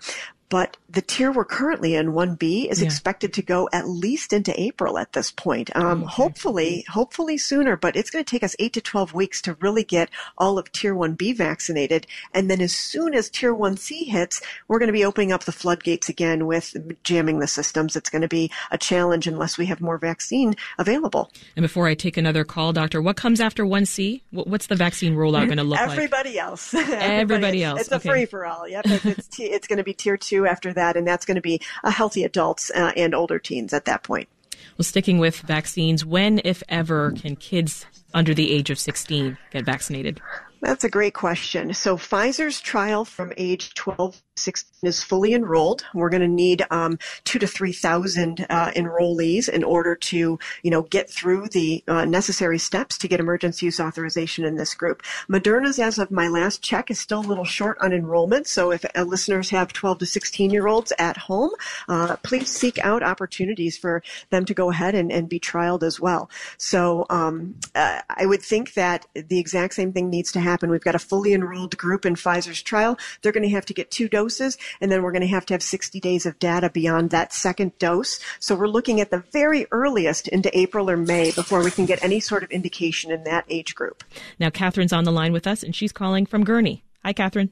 But 0.55 0.77
the 0.88 1.03
tier 1.03 1.33
we're 1.33 1.45
currently 1.45 1.97
in, 1.97 2.12
1B, 2.12 2.71
is 2.71 2.81
yeah. 2.81 2.87
expected 2.87 3.33
to 3.33 3.43
go 3.43 3.69
at 3.73 3.88
least 3.88 4.33
into 4.33 4.55
April 4.61 4.99
at 4.99 5.12
this 5.12 5.33
point. 5.33 5.75
Um, 5.75 6.05
okay. 6.05 6.12
Hopefully, 6.12 6.85
hopefully 6.88 7.38
sooner, 7.38 7.77
but 7.77 7.97
it's 7.97 8.09
going 8.09 8.25
to 8.25 8.31
take 8.31 8.45
us 8.45 8.55
8 8.61 8.73
to 8.75 8.81
12 8.81 9.14
weeks 9.14 9.43
to 9.43 9.55
really 9.55 9.83
get 9.83 10.11
all 10.38 10.57
of 10.57 10.71
tier 10.71 10.95
1B 10.95 11.37
vaccinated. 11.37 12.07
And 12.33 12.49
then 12.49 12.61
as 12.61 12.73
soon 12.73 13.14
as 13.14 13.29
tier 13.29 13.53
1C 13.53 14.07
hits, 14.07 14.40
we're 14.69 14.79
going 14.79 14.87
to 14.87 14.93
be 14.93 15.05
opening 15.05 15.33
up 15.33 15.43
the 15.43 15.51
floodgates 15.51 16.09
again 16.09 16.47
with 16.47 16.77
jamming 17.03 17.40
the 17.40 17.49
systems. 17.49 17.97
It's 17.97 18.09
going 18.09 18.23
to 18.23 18.29
be 18.29 18.53
a 18.71 18.79
challenge 18.79 19.27
unless 19.27 19.59
we 19.59 19.67
have 19.67 19.81
more 19.81 19.99
vaccine 19.99 20.55
available. 20.79 21.33
And 21.57 21.64
before 21.64 21.88
I 21.88 21.95
take 21.97 22.17
another 22.17 22.45
call, 22.45 22.73
Doctor, 22.73 23.03
what 23.03 23.17
comes 23.17 23.40
after 23.40 23.64
1C? 23.64 24.21
What's 24.31 24.69
the 24.69 24.77
vaccine 24.77 25.17
rollout 25.17 25.47
going 25.47 25.57
to 25.57 25.64
look 25.64 25.81
like? 25.81 25.90
Everybody 25.95 26.37
like? 26.37 26.45
Else. 26.45 26.73
Everybody, 26.75 27.03
Everybody 27.03 27.64
else. 27.64 27.81
It's 27.81 27.90
a 27.90 27.99
free 27.99 28.27
for 28.27 28.47
all. 28.47 28.69
Yep. 28.69 28.85
it's, 28.87 29.27
t- 29.27 29.47
it's 29.47 29.67
going 29.67 29.79
to 29.79 29.83
be 29.83 29.95
tier 29.95 30.17
2 30.17 30.44
after 30.47 30.73
that 30.73 30.97
and 30.97 31.07
that's 31.07 31.25
going 31.25 31.37
to 31.37 31.41
be 31.41 31.61
healthy 31.85 32.25
adults 32.25 32.71
uh, 32.75 32.93
and 32.97 33.15
older 33.15 33.39
teens 33.39 33.73
at 33.73 33.85
that 33.85 34.03
point. 34.03 34.29
Well, 34.77 34.85
sticking 34.85 35.19
with 35.19 35.39
vaccines, 35.41 36.05
when, 36.05 36.41
if 36.45 36.63
ever, 36.69 37.13
can 37.13 37.37
kids 37.37 37.87
under 38.13 38.35
the 38.35 38.53
age 38.53 38.71
of 38.71 38.79
16 38.79 39.39
get 39.53 39.65
vaccinated? 39.65 40.21
That's 40.61 40.83
a 40.83 40.89
great 40.89 41.15
question. 41.15 41.75
So 41.75 41.97
Pfizer's 41.97 42.61
trial 42.61 43.05
from 43.05 43.33
age 43.37 43.75
12 43.75 44.21
16 44.37 44.88
is 44.88 45.03
fully 45.03 45.33
enrolled. 45.33 45.85
We're 45.94 46.11
going 46.11 46.23
to 46.23 46.29
need 46.29 46.66
um, 46.70 46.99
two 47.25 47.38
to 47.38 47.47
three 47.47 47.73
thousand 47.73 48.47
uh, 48.51 48.70
enrollees 48.73 49.49
in 49.49 49.64
order 49.64 49.94
to, 49.94 50.38
you 50.62 50.70
know, 50.70 50.83
get 50.83 51.09
through 51.09 51.49
the 51.49 51.83
uh, 51.88 52.05
necessary 52.05 52.59
steps 52.59 52.99
to 52.99 53.09
get 53.09 53.20
emergency 53.20 53.66
use 53.66 53.81
authorization 53.81 54.44
in 54.44 54.57
this 54.57 54.75
group. 54.75 55.03
Moderna's, 55.29 55.79
as 55.79 55.99
of 55.99 56.11
my 56.11 56.29
last 56.29 56.62
check, 56.62 56.90
is 56.90 56.99
still 56.99 57.20
a 57.20 57.27
little 57.27 57.44
short 57.44 57.79
on 57.81 57.92
enrollment. 57.92 58.47
So 58.47 58.73
if 58.73 58.85
uh, 58.94 59.03
listeners 59.03 59.51
have 59.51 59.73
12 59.73 59.99
to 59.99 60.07
16 60.07 60.51
year 60.51 60.66
olds 60.66 60.92
at 60.99 61.16
home, 61.16 61.51
uh, 61.88 62.16
please 62.23 62.51
seek 62.51 62.79
out 62.79 63.03
opportunities 63.03 63.79
for 63.79 64.03
them 64.31 64.44
to 64.44 64.55
go 64.55 64.70
ahead 64.70 64.94
and, 64.94 65.11
and 65.12 65.29
be 65.29 65.40
trialed 65.40 65.83
as 65.83 66.01
well. 66.01 66.29
So 66.59 67.07
um, 67.09 67.55
uh, 67.75 68.01
I 68.11 68.27
would 68.27 68.42
think 68.42 68.75
that 68.75 69.07
the 69.14 69.38
exact 69.38 69.75
same 69.75 69.92
thing 69.92 70.11
needs 70.11 70.33
to 70.33 70.40
happen. 70.40 70.70
We've 70.70 70.81
got 70.81 70.94
a 70.94 70.99
fully 70.99 71.33
enrolled 71.33 71.77
group 71.77 72.05
in 72.05 72.14
Pfizer's 72.16 72.62
trial. 72.62 72.99
They're 73.23 73.33
going 73.33 73.49
to 73.49 73.55
have 73.55 73.66
to 73.66 73.75
get 73.75 73.90
two 73.90 74.09
doses 74.09 74.24
doses, 74.25 74.57
and 74.81 74.91
then 74.91 75.03
we're 75.03 75.13
going 75.13 75.23
to 75.23 75.29
have 75.29 75.45
to 75.47 75.55
have 75.55 75.63
60 75.63 76.01
days 76.01 76.25
of 76.25 76.39
data 76.39 76.71
beyond 76.71 77.11
that 77.11 77.33
second 77.33 77.79
dose. 77.79 78.21
So 78.41 78.55
we're 78.55 78.69
looking 78.69 79.01
at 79.01 79.11
the 79.11 79.23
very 79.33 79.67
earliest 79.71 80.29
into 80.29 80.57
April 80.59 80.89
or 80.91 80.97
May 80.97 81.33
before 81.33 81.63
we 81.63 81.71
can 81.71 81.85
get 81.85 82.03
any 82.03 82.21
sort 82.21 82.43
of 82.43 82.51
indication 82.51 83.11
in 83.11 83.25
that 83.25 83.45
age 83.49 83.75
group. 83.75 84.03
Now, 84.39 84.49
Catherine's 84.49 84.93
on 84.93 85.05
the 85.05 85.13
line 85.13 85.33
with 85.33 85.47
us, 85.47 85.63
and 85.63 85.75
she's 85.75 85.93
calling 85.93 86.25
from 86.25 86.45
Gurnee. 86.45 86.81
Hi, 87.05 87.13
Catherine. 87.13 87.51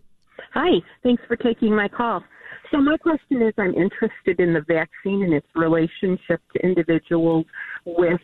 Hi, 0.54 0.80
thanks 1.02 1.22
for 1.28 1.36
taking 1.36 1.76
my 1.76 1.88
call. 1.88 2.24
So, 2.70 2.78
my 2.78 2.96
question 2.96 3.42
is 3.42 3.52
I'm 3.58 3.74
interested 3.74 4.40
in 4.40 4.54
the 4.54 4.62
vaccine 4.62 5.22
and 5.22 5.34
its 5.34 5.46
relationship 5.54 6.40
to 6.54 6.64
individuals 6.64 7.44
with 7.84 8.20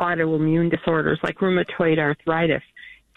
autoimmune 0.00 0.70
disorders 0.70 1.20
like 1.22 1.36
rheumatoid 1.36 1.98
arthritis. 1.98 2.62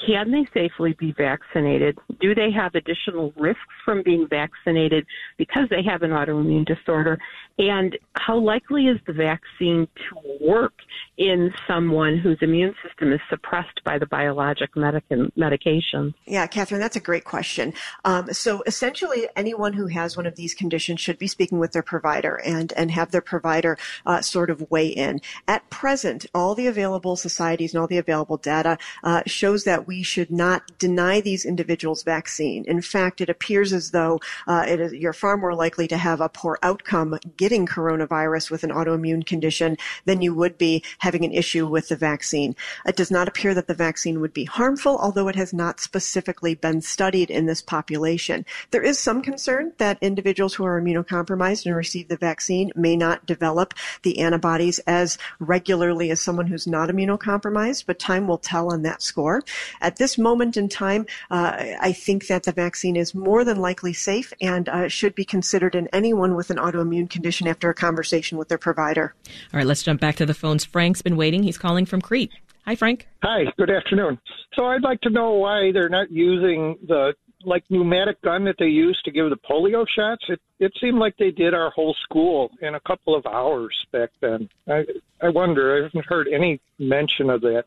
Can 0.04 0.32
they 0.32 0.46
safely 0.54 0.94
be 1.00 1.14
vaccinated? 1.14 1.98
Do 2.20 2.36
they 2.36 2.52
have 2.52 2.76
additional 2.76 3.34
risks 3.38 3.62
from 3.84 4.04
being 4.04 4.28
vaccinated 4.28 5.06
because 5.38 5.70
they 5.70 5.84
have 5.84 6.04
an 6.04 6.12
autoimmune 6.12 6.66
disorder? 6.66 7.18
And 7.58 7.98
how 8.14 8.38
likely 8.38 8.88
is 8.88 9.00
the 9.08 9.14
vaccine 9.14 9.88
to 10.10 10.46
work 10.46 10.74
in 11.18 11.54
someone 11.66 12.18
whose 12.18 12.38
immune 12.42 12.76
system 12.86 13.14
is 13.14 13.22
suppressed 13.30 13.82
by 13.86 13.98
the 13.98 14.06
biologic 14.06 14.76
medic- 14.76 15.06
medication? 15.38 16.14
Yeah, 16.26 16.46
Catherine, 16.48 16.82
that's 16.82 16.98
a 16.98 17.02
great 17.02 17.24
question. 17.24 17.74
Um, 18.04 18.34
so 18.34 18.64
essentially, 18.66 19.28
anyone 19.38 19.74
who 19.74 19.88
has 19.88 20.18
one 20.18 20.26
of 20.26 20.36
these 20.36 20.54
conditions 20.54 21.00
should 21.00 21.18
be 21.18 21.28
speaking 21.28 21.60
with 21.60 21.72
their 21.72 21.84
provider 21.84 22.36
and, 22.46 22.74
and 22.74 22.92
have 22.92 23.12
their 23.12 23.22
provider 23.22 23.78
uh, 24.06 24.22
sort 24.22 24.50
of 24.50 24.70
weigh 24.70 24.88
in. 24.88 25.22
At 25.48 25.70
present, 25.70 26.26
all 26.36 26.56
the 26.56 26.68
available 26.68 27.16
societies 27.16 27.74
and 27.74 27.80
all 27.80 27.88
the 27.88 27.98
available 27.98 28.38
data 28.38 28.78
uh, 29.04 29.22
shows 29.26 29.64
that 29.64 29.85
we 29.88 30.04
should 30.04 30.32
not 30.32 30.78
deny 30.78 31.22
these 31.22 31.46
individuals 31.46 32.04
vaccine. 32.04 32.66
In 32.66 32.82
fact, 32.82 33.22
it 33.22 33.30
appears 33.30 33.74
as 33.74 33.92
though 33.92 34.20
uh, 34.48 34.66
it 34.68 34.80
is, 34.80 34.94
you're 34.94 35.14
far 35.14 35.38
more 35.38 35.56
likely 35.56 35.88
to 35.88 35.98
have 35.98 36.22
a 36.22 36.30
poor 36.30 36.58
outcome 36.64 37.18
getting 37.38 37.66
coronavirus 37.66 38.52
with 38.52 38.64
an 38.64 38.72
autoimmune 38.72 39.26
condition 39.26 39.78
than 40.06 40.22
you 40.22 40.34
would 40.34 40.58
be 40.58 40.84
having 41.00 41.24
an 41.26 41.32
issue 41.32 41.68
with 41.68 41.90
the 41.90 41.96
vaccine. 41.96 42.56
It 42.86 42.96
does 42.96 43.12
not 43.12 43.28
appear 43.28 43.54
that 43.54 43.68
the 43.68 43.74
vaccine 43.74 44.22
would 44.22 44.34
be 44.34 44.46
harmful, 44.46 44.98
although 44.98 45.28
it 45.28 45.36
has 45.36 45.54
not 45.54 45.80
specifically 45.80 46.56
been 46.56 46.82
studied 46.82 47.30
in 47.30 47.46
this 47.46 47.62
population. 47.62 48.46
There 48.72 48.84
is 48.84 49.00
some 49.00 49.22
concern 49.22 49.74
that 49.78 49.98
individuals 50.02 50.54
who 50.54 50.66
are 50.66 50.82
immunocompromised 50.82 51.66
and 51.66 51.76
receive 51.76 52.08
the 52.08 52.18
vaccine 52.18 52.72
may 52.76 52.96
not 52.96 53.26
develop 53.26 53.74
the 54.04 54.20
antibodies 54.20 54.80
as 54.80 55.18
regularly 55.40 56.12
as 56.12 56.22
someone 56.22 56.48
who's 56.48 56.68
not 56.68 56.90
immunocompromised, 56.90 57.86
but 57.86 58.00
time 58.00 58.28
will 58.28 58.38
tell 58.38 58.72
on 58.72 58.82
that 58.84 59.02
score. 59.02 59.44
At 59.82 59.98
this 59.98 60.18
moment 60.18 60.58
in 60.58 60.70
time, 60.70 61.06
uh, 61.32 61.76
I 61.80 61.94
think 61.94 62.28
that 62.28 62.44
the 62.44 62.52
vaccine 62.52 62.96
is 62.96 63.14
more 63.14 63.44
than 63.44 63.58
likely 63.58 63.94
safe 63.94 64.34
and 64.42 64.70
uh, 64.70 64.88
should 64.88 65.16
be 65.16 65.26
considered 65.26 65.76
in 65.76 65.88
anyone 65.94 66.36
with 66.36 66.50
an 66.50 66.58
autoimmune 66.58 67.10
condition 67.10 67.48
after 67.48 67.70
a 67.70 67.74
conversation 67.74 68.38
with 68.38 68.50
their 68.50 68.58
provider. 68.58 69.14
All 69.54 69.58
right, 69.58 69.66
let's 69.66 69.84
jump 69.84 70.02
back 70.02 70.16
to 70.18 70.26
the 70.26 70.34
phones. 70.34 70.66
Frank's 70.66 71.02
been 71.02 71.18
waiting. 71.18 71.44
He's 71.44 71.58
calling 71.58 71.86
from 71.86 72.02
Crete. 72.02 72.32
Hi, 72.66 72.76
Frank. 72.76 73.08
Hi, 73.22 73.44
good 73.58 73.70
afternoon. 73.70 74.18
So 74.56 74.66
I'd 74.66 74.82
like 74.82 75.02
to 75.02 75.10
know 75.10 75.34
why 75.34 75.72
they're 75.72 75.90
not 75.90 76.10
using 76.10 76.78
the 76.88 77.14
like 77.44 77.64
pneumatic 77.70 78.22
gun 78.22 78.46
that 78.46 78.56
they 78.58 78.66
used 78.66 79.04
to 79.06 79.12
give 79.12 79.30
the 79.30 79.38
polio 79.38 79.86
shots. 79.96 80.24
It 80.30 80.42
it 80.60 80.72
seemed 80.82 80.98
like 80.98 81.16
they 81.18 81.32
did 81.32 81.54
our 81.54 81.70
whole 81.70 81.96
school 82.04 82.50
in 82.62 82.76
a 82.76 82.80
couple 82.80 83.16
of 83.16 83.26
hours 83.26 83.76
back 83.92 84.10
then. 84.22 84.50
I 84.68 84.86
I 85.22 85.30
wonder. 85.30 85.78
I 85.78 85.84
haven't 85.84 86.06
heard 86.06 86.28
any 86.28 86.60
mention 86.80 87.30
of 87.30 87.42
that. 87.42 87.66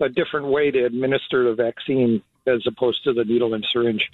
A 0.00 0.08
different 0.08 0.46
way 0.46 0.70
to 0.70 0.84
administer 0.84 1.44
the 1.44 1.54
vaccine 1.54 2.22
as 2.46 2.66
opposed 2.66 3.04
to 3.04 3.12
the 3.12 3.24
needle 3.24 3.54
and 3.54 3.66
syringe. 3.70 4.10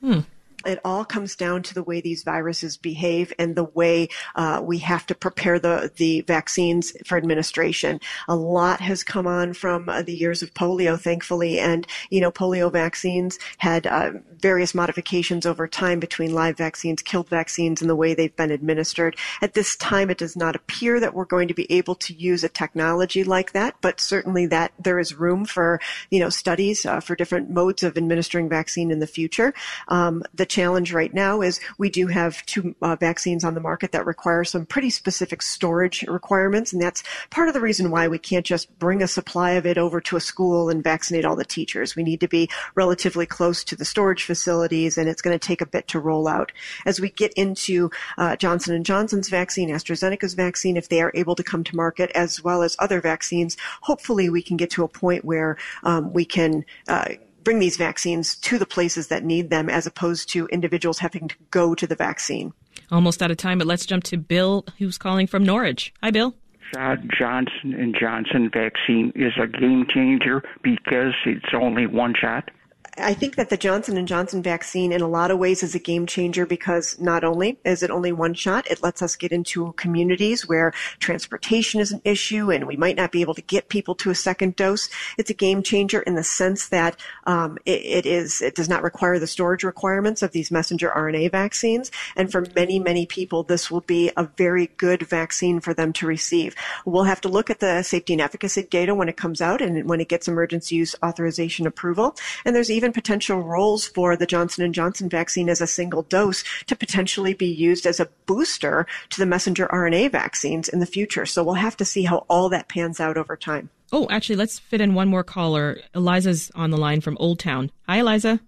Hmm 0.00 0.20
it 0.64 0.80
all 0.84 1.04
comes 1.04 1.36
down 1.36 1.62
to 1.62 1.74
the 1.74 1.82
way 1.82 2.00
these 2.00 2.22
viruses 2.22 2.76
behave 2.76 3.32
and 3.38 3.54
the 3.54 3.64
way 3.64 4.08
uh, 4.34 4.60
we 4.62 4.78
have 4.78 5.06
to 5.06 5.14
prepare 5.14 5.58
the 5.58 5.90
the 5.96 6.22
vaccines 6.22 6.92
for 7.04 7.18
administration. 7.18 8.00
A 8.28 8.36
lot 8.36 8.80
has 8.80 9.02
come 9.02 9.26
on 9.26 9.52
from 9.52 9.88
uh, 9.88 10.02
the 10.02 10.14
years 10.14 10.42
of 10.42 10.54
polio, 10.54 10.98
thankfully, 10.98 11.58
and 11.58 11.86
you 12.10 12.20
know 12.20 12.30
polio 12.30 12.72
vaccines 12.72 13.38
had 13.58 13.86
uh, 13.86 14.12
various 14.40 14.74
modifications 14.74 15.46
over 15.46 15.68
time 15.68 16.00
between 16.00 16.34
live 16.34 16.56
vaccines, 16.56 17.02
killed 17.02 17.28
vaccines, 17.28 17.80
and 17.80 17.90
the 17.90 17.96
way 17.96 18.14
they've 18.14 18.36
been 18.36 18.50
administered. 18.50 19.16
At 19.42 19.54
this 19.54 19.76
time, 19.76 20.10
it 20.10 20.18
does 20.18 20.36
not 20.36 20.56
appear 20.56 21.00
that 21.00 21.14
we're 21.14 21.24
going 21.24 21.48
to 21.48 21.54
be 21.54 21.70
able 21.70 21.94
to 21.96 22.14
use 22.14 22.44
a 22.44 22.48
technology 22.48 23.24
like 23.24 23.52
that, 23.52 23.76
but 23.80 24.00
certainly 24.00 24.46
that 24.46 24.72
there 24.78 24.98
is 24.98 25.14
room 25.14 25.44
for 25.44 25.80
you 26.10 26.20
know 26.20 26.30
studies 26.30 26.86
uh, 26.86 27.00
for 27.00 27.14
different 27.14 27.50
modes 27.50 27.82
of 27.82 27.96
administering 27.96 28.48
vaccine 28.48 28.90
in 28.90 29.00
the 29.00 29.06
future. 29.06 29.52
Um, 29.88 30.22
the 30.34 30.45
challenge 30.46 30.92
right 30.92 31.12
now 31.12 31.42
is 31.42 31.60
we 31.78 31.90
do 31.90 32.06
have 32.06 32.44
two 32.46 32.74
uh, 32.82 32.96
vaccines 32.96 33.44
on 33.44 33.54
the 33.54 33.60
market 33.60 33.92
that 33.92 34.06
require 34.06 34.44
some 34.44 34.66
pretty 34.66 34.90
specific 34.90 35.42
storage 35.42 36.02
requirements, 36.04 36.72
and 36.72 36.80
that's 36.80 37.02
part 37.30 37.48
of 37.48 37.54
the 37.54 37.60
reason 37.60 37.90
why 37.90 38.08
we 38.08 38.18
can't 38.18 38.46
just 38.46 38.76
bring 38.78 39.02
a 39.02 39.08
supply 39.08 39.52
of 39.52 39.66
it 39.66 39.78
over 39.78 40.00
to 40.00 40.16
a 40.16 40.20
school 40.20 40.70
and 40.70 40.82
vaccinate 40.82 41.24
all 41.24 41.36
the 41.36 41.44
teachers. 41.44 41.96
We 41.96 42.02
need 42.02 42.20
to 42.20 42.28
be 42.28 42.48
relatively 42.74 43.26
close 43.26 43.64
to 43.64 43.76
the 43.76 43.84
storage 43.84 44.24
facilities, 44.24 44.98
and 44.98 45.08
it's 45.08 45.22
going 45.22 45.38
to 45.38 45.46
take 45.46 45.60
a 45.60 45.66
bit 45.66 45.88
to 45.88 46.00
roll 46.00 46.28
out. 46.28 46.52
As 46.84 47.00
we 47.00 47.10
get 47.10 47.32
into 47.34 47.90
uh, 48.18 48.36
Johnson 48.36 48.74
and 48.74 48.86
Johnson's 48.86 49.28
vaccine, 49.28 49.70
AstraZeneca's 49.70 50.34
vaccine, 50.34 50.76
if 50.76 50.88
they 50.88 51.00
are 51.02 51.12
able 51.14 51.34
to 51.34 51.42
come 51.42 51.64
to 51.64 51.76
market, 51.76 52.10
as 52.14 52.42
well 52.42 52.62
as 52.62 52.76
other 52.78 53.00
vaccines, 53.00 53.56
hopefully 53.82 54.28
we 54.28 54.42
can 54.42 54.56
get 54.56 54.70
to 54.70 54.84
a 54.84 54.88
point 54.88 55.24
where 55.24 55.56
um, 55.82 56.12
we 56.12 56.24
can 56.24 56.64
uh, 56.88 57.08
bring 57.46 57.60
these 57.60 57.76
vaccines 57.76 58.34
to 58.34 58.58
the 58.58 58.66
places 58.66 59.06
that 59.06 59.22
need 59.22 59.50
them 59.50 59.70
as 59.70 59.86
opposed 59.86 60.28
to 60.28 60.48
individuals 60.48 60.98
having 60.98 61.28
to 61.28 61.36
go 61.52 61.76
to 61.76 61.86
the 61.86 61.94
vaccine. 61.94 62.52
Almost 62.90 63.22
out 63.22 63.30
of 63.30 63.36
time, 63.36 63.58
but 63.58 63.68
let's 63.68 63.86
jump 63.86 64.02
to 64.04 64.16
Bill, 64.16 64.64
who's 64.78 64.98
calling 64.98 65.28
from 65.28 65.44
Norridge. 65.44 65.94
Hi, 66.02 66.10
Bill. 66.10 66.34
Uh, 66.76 66.96
Johnson 67.16 67.72
and 67.72 67.96
Johnson 67.98 68.50
vaccine 68.52 69.12
is 69.14 69.32
a 69.40 69.46
game 69.46 69.86
changer 69.88 70.42
because 70.64 71.14
it's 71.24 71.54
only 71.54 71.86
one 71.86 72.14
shot. 72.20 72.50
I 72.98 73.12
think 73.12 73.36
that 73.36 73.50
the 73.50 73.56
Johnson 73.58 73.98
and 73.98 74.08
Johnson 74.08 74.42
vaccine 74.42 74.90
in 74.90 75.02
a 75.02 75.08
lot 75.08 75.30
of 75.30 75.38
ways 75.38 75.62
is 75.62 75.74
a 75.74 75.78
game 75.78 76.06
changer 76.06 76.46
because 76.46 76.98
not 76.98 77.24
only 77.24 77.58
is 77.64 77.82
it 77.82 77.90
only 77.90 78.10
one 78.10 78.32
shot, 78.32 78.66
it 78.70 78.82
lets 78.82 79.02
us 79.02 79.16
get 79.16 79.32
into 79.32 79.72
communities 79.72 80.48
where 80.48 80.72
transportation 80.98 81.80
is 81.80 81.92
an 81.92 82.00
issue 82.04 82.50
and 82.50 82.66
we 82.66 82.76
might 82.76 82.96
not 82.96 83.12
be 83.12 83.20
able 83.20 83.34
to 83.34 83.42
get 83.42 83.68
people 83.68 83.94
to 83.96 84.10
a 84.10 84.14
second 84.14 84.56
dose. 84.56 84.88
It's 85.18 85.28
a 85.28 85.34
game 85.34 85.62
changer 85.62 86.00
in 86.00 86.14
the 86.14 86.24
sense 86.24 86.68
that 86.68 86.98
um, 87.24 87.58
it, 87.66 87.84
it 87.84 88.06
is 88.06 88.40
it 88.40 88.54
does 88.54 88.68
not 88.68 88.82
require 88.82 89.18
the 89.18 89.26
storage 89.26 89.62
requirements 89.62 90.22
of 90.22 90.32
these 90.32 90.50
messenger 90.50 90.90
RNA 90.94 91.32
vaccines, 91.32 91.90
and 92.16 92.32
for 92.32 92.46
many 92.54 92.78
many 92.78 93.04
people, 93.04 93.42
this 93.42 93.70
will 93.70 93.82
be 93.82 94.10
a 94.16 94.24
very 94.24 94.68
good 94.78 95.02
vaccine 95.02 95.60
for 95.60 95.74
them 95.74 95.92
to 95.94 96.06
receive. 96.06 96.54
We'll 96.84 97.04
have 97.04 97.20
to 97.22 97.28
look 97.28 97.50
at 97.50 97.60
the 97.60 97.82
safety 97.82 98.14
and 98.14 98.22
efficacy 98.22 98.62
data 98.62 98.94
when 98.94 99.08
it 99.08 99.16
comes 99.16 99.42
out 99.42 99.60
and 99.60 99.88
when 99.88 100.00
it 100.00 100.08
gets 100.08 100.28
emergency 100.28 100.76
use 100.76 100.94
authorization 101.04 101.66
approval, 101.66 102.16
and 102.44 102.56
there's 102.56 102.70
even 102.70 102.85
even 102.86 102.92
potential 102.92 103.40
roles 103.40 103.84
for 103.84 104.16
the 104.16 104.26
Johnson 104.26 104.72
& 104.72 104.72
Johnson 104.72 105.08
vaccine 105.08 105.48
as 105.48 105.60
a 105.60 105.66
single 105.66 106.02
dose 106.02 106.44
to 106.66 106.76
potentially 106.76 107.34
be 107.34 107.46
used 107.46 107.84
as 107.84 107.98
a 107.98 108.08
booster 108.26 108.86
to 109.10 109.18
the 109.18 109.26
messenger 109.26 109.66
RNA 109.72 110.12
vaccines 110.12 110.68
in 110.68 110.78
the 110.78 110.86
future. 110.86 111.26
So 111.26 111.42
we'll 111.42 111.54
have 111.54 111.76
to 111.78 111.84
see 111.84 112.04
how 112.04 112.18
all 112.28 112.48
that 112.50 112.68
pans 112.68 113.00
out 113.00 113.16
over 113.16 113.36
time. 113.36 113.70
Oh, 113.92 114.06
actually, 114.08 114.36
let's 114.36 114.60
fit 114.60 114.80
in 114.80 114.94
one 114.94 115.08
more 115.08 115.24
caller. 115.24 115.80
Eliza's 115.96 116.52
on 116.54 116.70
the 116.70 116.76
line 116.76 117.00
from 117.00 117.16
Old 117.18 117.40
Town. 117.40 117.72
Hi, 117.88 117.98
Eliza. 117.98 118.38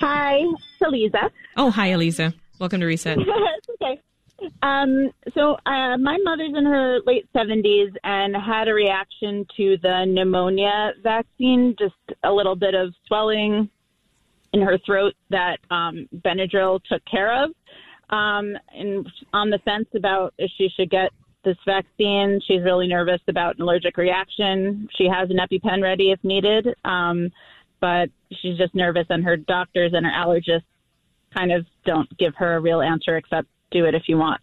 Hi, 0.00 0.36
it's 0.36 0.80
Eliza. 0.80 1.30
Oh, 1.58 1.70
hi, 1.70 1.88
Eliza. 1.88 2.32
Welcome 2.58 2.80
to 2.80 2.86
Reset. 2.86 3.18
okay. 3.82 4.00
Um, 4.62 5.10
so 5.34 5.56
uh, 5.66 5.98
my 5.98 6.16
mother's 6.24 6.54
in 6.56 6.64
her 6.64 7.00
late 7.04 7.28
70s 7.36 7.94
and 8.04 8.34
had 8.34 8.68
a 8.68 8.74
reaction 8.74 9.46
to 9.56 9.76
the 9.82 10.06
pneumonia 10.06 10.92
vaccine, 11.02 11.76
just 11.78 11.94
a 12.24 12.32
little 12.32 12.56
bit 12.56 12.74
of 12.74 12.94
swelling, 13.06 13.68
in 14.52 14.60
her 14.60 14.78
throat 14.84 15.14
that 15.30 15.58
um, 15.70 16.08
Benadryl 16.24 16.80
took 16.84 17.02
care 17.04 17.44
of. 17.44 17.50
Um, 18.10 18.56
and 18.74 19.06
on 19.32 19.50
the 19.50 19.58
fence 19.60 19.88
about 19.94 20.34
if 20.38 20.50
she 20.58 20.68
should 20.76 20.90
get 20.90 21.10
this 21.44 21.56
vaccine, 21.64 22.40
she's 22.46 22.62
really 22.62 22.86
nervous 22.86 23.20
about 23.28 23.56
an 23.56 23.62
allergic 23.62 23.96
reaction. 23.96 24.88
She 24.96 25.08
has 25.08 25.30
an 25.30 25.38
EpiPen 25.38 25.82
ready 25.82 26.12
if 26.12 26.22
needed, 26.22 26.68
um, 26.84 27.30
but 27.80 28.10
she's 28.30 28.58
just 28.58 28.74
nervous, 28.74 29.06
and 29.08 29.24
her 29.24 29.36
doctors 29.36 29.92
and 29.94 30.06
her 30.06 30.12
allergists 30.12 30.62
kind 31.34 31.50
of 31.50 31.66
don't 31.84 32.16
give 32.18 32.34
her 32.36 32.56
a 32.56 32.60
real 32.60 32.82
answer 32.82 33.16
except 33.16 33.48
do 33.70 33.86
it 33.86 33.94
if 33.94 34.02
you 34.06 34.18
want. 34.18 34.40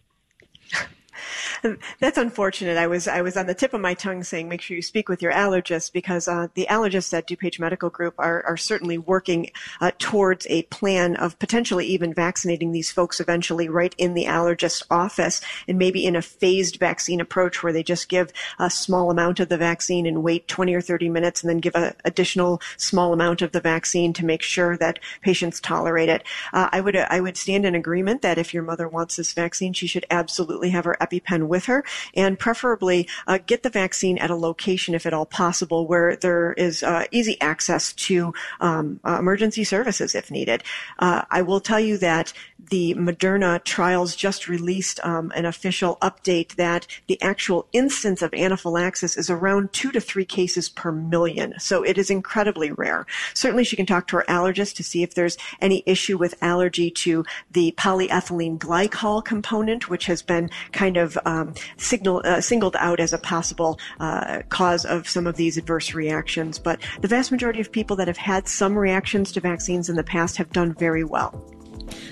That's 2.00 2.18
unfortunate. 2.18 2.76
I 2.76 2.86
was 2.86 3.08
I 3.08 3.22
was 3.22 3.36
on 3.36 3.46
the 3.46 3.54
tip 3.54 3.74
of 3.74 3.80
my 3.80 3.94
tongue 3.94 4.22
saying 4.22 4.48
make 4.48 4.62
sure 4.62 4.76
you 4.76 4.82
speak 4.82 5.08
with 5.08 5.22
your 5.22 5.32
allergist 5.32 5.92
because 5.92 6.28
uh, 6.28 6.48
the 6.54 6.66
allergists 6.70 7.16
at 7.16 7.28
DuPage 7.28 7.58
Medical 7.58 7.90
Group 7.90 8.14
are, 8.18 8.44
are 8.44 8.56
certainly 8.56 8.98
working 8.98 9.50
uh, 9.80 9.90
towards 9.98 10.46
a 10.48 10.62
plan 10.64 11.16
of 11.16 11.38
potentially 11.38 11.86
even 11.86 12.14
vaccinating 12.14 12.72
these 12.72 12.90
folks 12.90 13.20
eventually 13.20 13.68
right 13.68 13.94
in 13.98 14.14
the 14.14 14.24
allergist 14.24 14.82
office 14.90 15.40
and 15.68 15.78
maybe 15.78 16.04
in 16.04 16.16
a 16.16 16.22
phased 16.22 16.76
vaccine 16.76 17.20
approach 17.20 17.62
where 17.62 17.72
they 17.72 17.82
just 17.82 18.08
give 18.08 18.32
a 18.58 18.70
small 18.70 19.10
amount 19.10 19.40
of 19.40 19.48
the 19.48 19.56
vaccine 19.56 20.06
and 20.06 20.22
wait 20.22 20.48
20 20.48 20.74
or 20.74 20.80
30 20.80 21.08
minutes 21.08 21.42
and 21.42 21.50
then 21.50 21.58
give 21.58 21.74
an 21.74 21.94
additional 22.04 22.60
small 22.76 23.12
amount 23.12 23.42
of 23.42 23.52
the 23.52 23.60
vaccine 23.60 24.12
to 24.12 24.24
make 24.24 24.42
sure 24.42 24.76
that 24.76 24.98
patients 25.22 25.60
tolerate 25.60 26.08
it. 26.08 26.22
Uh, 26.52 26.68
I 26.72 26.80
would 26.80 26.96
I 26.96 27.20
would 27.20 27.36
stand 27.36 27.64
in 27.64 27.74
agreement 27.74 28.22
that 28.22 28.38
if 28.38 28.52
your 28.54 28.62
mother 28.62 28.88
wants 28.88 29.16
this 29.16 29.32
vaccine, 29.32 29.72
she 29.72 29.86
should 29.86 30.06
absolutely 30.10 30.70
have 30.70 30.84
her 30.84 31.00
EpiPen 31.10 31.48
with 31.48 31.66
her 31.66 31.84
and 32.14 32.38
preferably 32.38 33.08
uh, 33.26 33.38
get 33.46 33.62
the 33.62 33.70
vaccine 33.70 34.18
at 34.18 34.30
a 34.30 34.36
location, 34.36 34.94
if 34.94 35.06
at 35.06 35.12
all 35.12 35.26
possible, 35.26 35.86
where 35.86 36.16
there 36.16 36.52
is 36.54 36.82
uh, 36.82 37.04
easy 37.10 37.40
access 37.40 37.92
to 37.92 38.32
um, 38.60 39.00
uh, 39.04 39.18
emergency 39.18 39.64
services 39.64 40.14
if 40.14 40.30
needed. 40.30 40.62
Uh, 40.98 41.22
I 41.30 41.42
will 41.42 41.60
tell 41.60 41.80
you 41.80 41.98
that 41.98 42.32
the 42.70 42.94
Moderna 42.94 43.62
trials 43.64 44.14
just 44.14 44.48
released 44.48 45.00
um, 45.04 45.32
an 45.34 45.44
official 45.44 45.96
update 46.02 46.54
that 46.56 46.86
the 47.06 47.20
actual 47.22 47.66
instance 47.72 48.22
of 48.22 48.32
anaphylaxis 48.34 49.16
is 49.16 49.30
around 49.30 49.72
two 49.72 49.90
to 49.92 50.00
three 50.00 50.24
cases 50.24 50.68
per 50.68 50.92
million. 50.92 51.54
So 51.58 51.82
it 51.82 51.98
is 51.98 52.10
incredibly 52.10 52.70
rare. 52.70 53.06
Certainly 53.34 53.64
she 53.64 53.76
can 53.76 53.86
talk 53.86 54.06
to 54.08 54.16
her 54.16 54.24
allergist 54.28 54.76
to 54.76 54.84
see 54.84 55.02
if 55.02 55.14
there's 55.14 55.38
any 55.60 55.82
issue 55.86 56.18
with 56.18 56.40
allergy 56.42 56.90
to 56.90 57.24
the 57.50 57.72
polyethylene 57.72 58.58
glycol 58.58 59.24
component, 59.24 59.88
which 59.88 60.06
has 60.06 60.22
been 60.22 60.50
kind 60.72 60.89
of 60.96 61.18
um, 61.24 61.54
signal, 61.76 62.22
uh, 62.24 62.40
singled 62.40 62.76
out 62.78 63.00
as 63.00 63.12
a 63.12 63.18
possible 63.18 63.78
uh, 63.98 64.42
cause 64.48 64.84
of 64.84 65.08
some 65.08 65.26
of 65.26 65.36
these 65.36 65.56
adverse 65.56 65.94
reactions. 65.94 66.58
But 66.58 66.80
the 67.00 67.08
vast 67.08 67.30
majority 67.30 67.60
of 67.60 67.70
people 67.70 67.96
that 67.96 68.08
have 68.08 68.16
had 68.16 68.48
some 68.48 68.76
reactions 68.76 69.32
to 69.32 69.40
vaccines 69.40 69.88
in 69.88 69.96
the 69.96 70.04
past 70.04 70.36
have 70.36 70.50
done 70.50 70.74
very 70.74 71.04
well. 71.04 71.44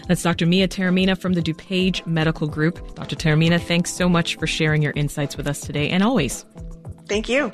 That's 0.07 0.23
Dr. 0.23 0.47
Mia 0.47 0.69
Taormina 0.69 1.17
from 1.17 1.35
the 1.35 1.43
DuPage 1.43 2.07
Medical 2.07 2.49
Group. 2.49 2.95
Dr. 2.95 3.17
Taormina, 3.17 3.61
thanks 3.61 3.93
so 3.93 4.09
much 4.09 4.37
for 4.37 4.47
sharing 4.47 4.83
your 4.83 4.93
insights 4.97 5.37
with 5.37 5.47
us 5.47 5.61
today 5.61 5.91
and 5.91 6.03
always. 6.03 6.45
Thank 7.09 7.29
you. 7.29 7.53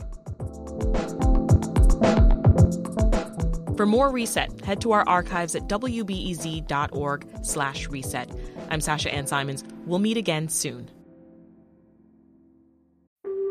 For 3.76 3.86
more 3.86 4.10
Reset, 4.10 4.60
head 4.64 4.80
to 4.82 4.92
our 4.92 5.06
archives 5.08 5.56
at 5.56 5.62
wbez.org 5.68 7.26
slash 7.42 7.88
reset. 7.88 8.30
I'm 8.70 8.80
Sasha 8.80 9.12
Ann 9.12 9.26
Simons. 9.26 9.64
We'll 9.84 9.98
meet 9.98 10.16
again 10.16 10.48
soon. 10.48 10.88